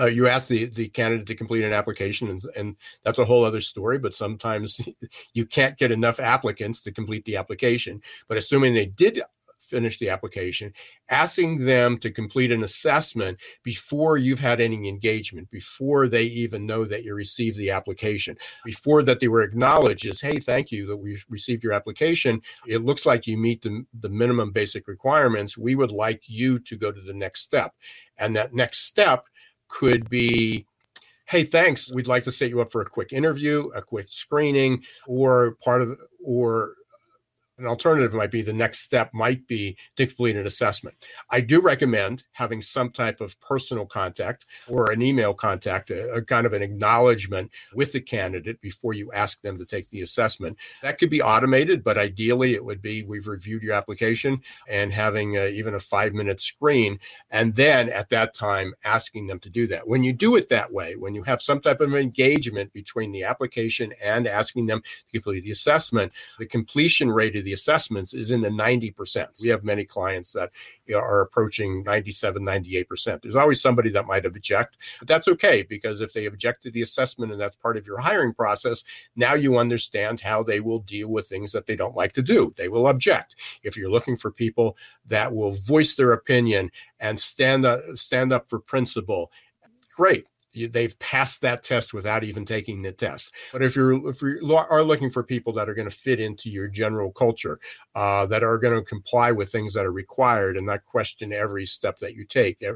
[0.00, 3.44] Uh, you asked the, the candidate to complete an application, and, and that's a whole
[3.44, 3.98] other story.
[3.98, 4.80] But sometimes
[5.32, 8.02] you can't get enough applicants to complete the application.
[8.26, 9.22] But assuming they did
[9.68, 10.72] finish the application,
[11.10, 16.84] asking them to complete an assessment before you've had any engagement, before they even know
[16.84, 20.96] that you received the application, before that they were acknowledged as, hey, thank you that
[20.96, 22.40] we've received your application.
[22.66, 25.58] It looks like you meet the, the minimum basic requirements.
[25.58, 27.74] We would like you to go to the next step.
[28.16, 29.26] And that next step
[29.68, 30.66] could be
[31.26, 34.82] hey thanks we'd like to set you up for a quick interview a quick screening
[35.06, 36.74] or part of or
[37.58, 40.96] an alternative might be the next step might be to complete an assessment.
[41.30, 46.22] I do recommend having some type of personal contact or an email contact, a, a,
[46.22, 50.56] kind of an acknowledgement with the candidate before you ask them to take the assessment.
[50.82, 55.36] That could be automated, but ideally it would be we've reviewed your application and having
[55.36, 57.00] a, even a five minute screen.
[57.30, 59.86] And then at that time, asking them to do that.
[59.88, 63.24] When you do it that way, when you have some type of engagement between the
[63.24, 68.30] application and asking them to complete the assessment, the completion rate of the assessments is
[68.30, 69.42] in the 90%.
[69.42, 70.50] We have many clients that
[70.94, 73.22] are approaching 97, 98%.
[73.22, 76.82] There's always somebody that might object, but that's okay because if they object to the
[76.82, 78.84] assessment and that's part of your hiring process,
[79.16, 82.52] now you understand how they will deal with things that they don't like to do.
[82.58, 83.36] They will object.
[83.62, 84.76] If you're looking for people
[85.06, 86.70] that will voice their opinion
[87.00, 89.32] and stand up, stand up for principle,
[89.96, 90.26] great
[90.66, 93.32] they've passed that test without even taking the test.
[93.52, 96.50] But if you're if you are looking for people that are going to fit into
[96.50, 97.58] your general culture,
[97.94, 101.66] uh, that are going to comply with things that are required and not question every
[101.66, 102.72] step that you take, eh,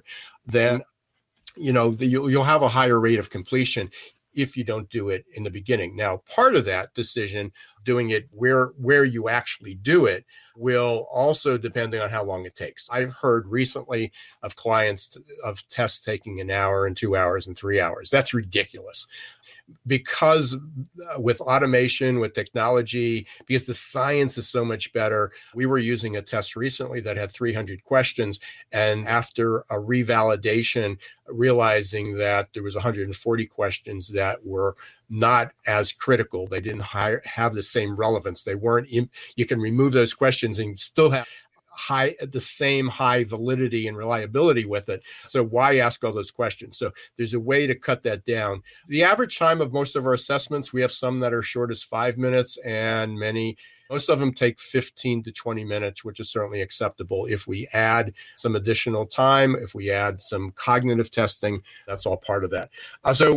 [0.46, 0.82] then
[1.56, 3.90] you know the, you'll, you'll have a higher rate of completion
[4.34, 5.94] if you don't do it in the beginning.
[5.94, 7.52] Now, part of that decision,
[7.84, 10.24] doing it where where you actually do it,
[10.56, 12.88] will also depending on how long it takes.
[12.90, 14.12] I've heard recently
[14.42, 18.10] of clients of tests taking an hour and 2 hours and 3 hours.
[18.10, 19.06] That's ridiculous
[19.86, 25.32] because uh, with automation, with technology, because the science is so much better.
[25.54, 28.40] We were using a test recently that had 300 questions.
[28.72, 34.74] And after a revalidation, realizing that there was 140 questions that were
[35.08, 36.46] not as critical.
[36.46, 38.42] They didn't have the same relevance.
[38.42, 38.88] They weren't.
[38.88, 41.26] In, you can remove those questions and still have
[41.74, 46.76] high the same high validity and reliability with it so why ask all those questions
[46.78, 50.14] so there's a way to cut that down the average time of most of our
[50.14, 53.56] assessments we have some that are short as five minutes and many
[53.92, 57.26] most of them take 15 to 20 minutes, which is certainly acceptable.
[57.26, 62.42] If we add some additional time, if we add some cognitive testing, that's all part
[62.42, 62.70] of that.
[63.04, 63.36] Uh, so,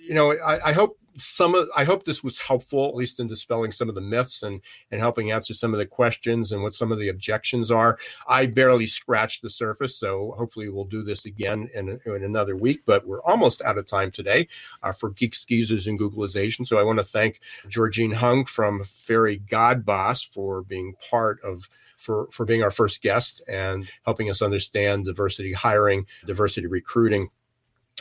[0.00, 3.26] you know, I, I hope some of I hope this was helpful, at least in
[3.26, 4.60] dispelling some of the myths and
[4.90, 7.98] and helping answer some of the questions and what some of the objections are.
[8.28, 12.80] I barely scratched the surface, so hopefully we'll do this again in, in another week.
[12.86, 14.48] But we're almost out of time today
[14.82, 16.66] uh, for Geek Geezers and Googlization.
[16.66, 22.44] So I want to thank Georgene Huang from Fairygodboss for being part of for, for
[22.44, 27.30] being our first guest and helping us understand diversity hiring, diversity recruiting,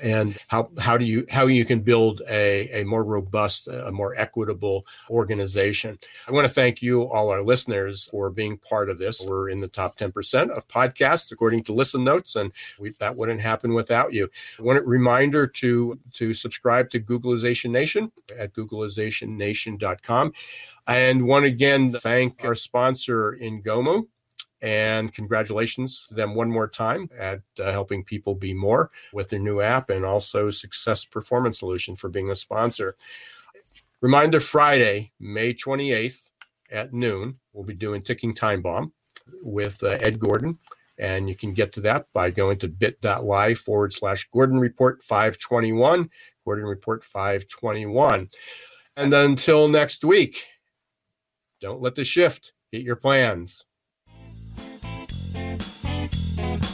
[0.04, 4.14] and how how do you how you can build a, a more robust a more
[4.18, 5.98] equitable organization.
[6.28, 9.22] I want to thank you all our listeners for being part of this.
[9.22, 13.42] We're in the top 10% of podcasts according to listen notes and we, that wouldn't
[13.42, 14.30] happen without you.
[14.60, 20.34] One reminder to to subscribe to googlization nation at googlizationnation.com
[20.88, 24.08] and one again thank our sponsor Ingomu
[24.66, 29.40] and congratulations to them one more time at uh, helping people be more with their
[29.40, 32.96] new app and also Success Performance Solution for being a sponsor.
[34.02, 36.32] Reminder Friday, May 28th
[36.72, 38.92] at noon, we'll be doing Ticking Time Bomb
[39.44, 40.58] with uh, Ed Gordon.
[40.98, 46.10] And you can get to that by going to bit.ly forward slash Gordon Report 521,
[46.44, 48.30] Gordon Report 521.
[48.98, 50.48] And until next week,
[51.62, 53.64] don't let the shift hit your plans.
[55.36, 56.65] Thank you.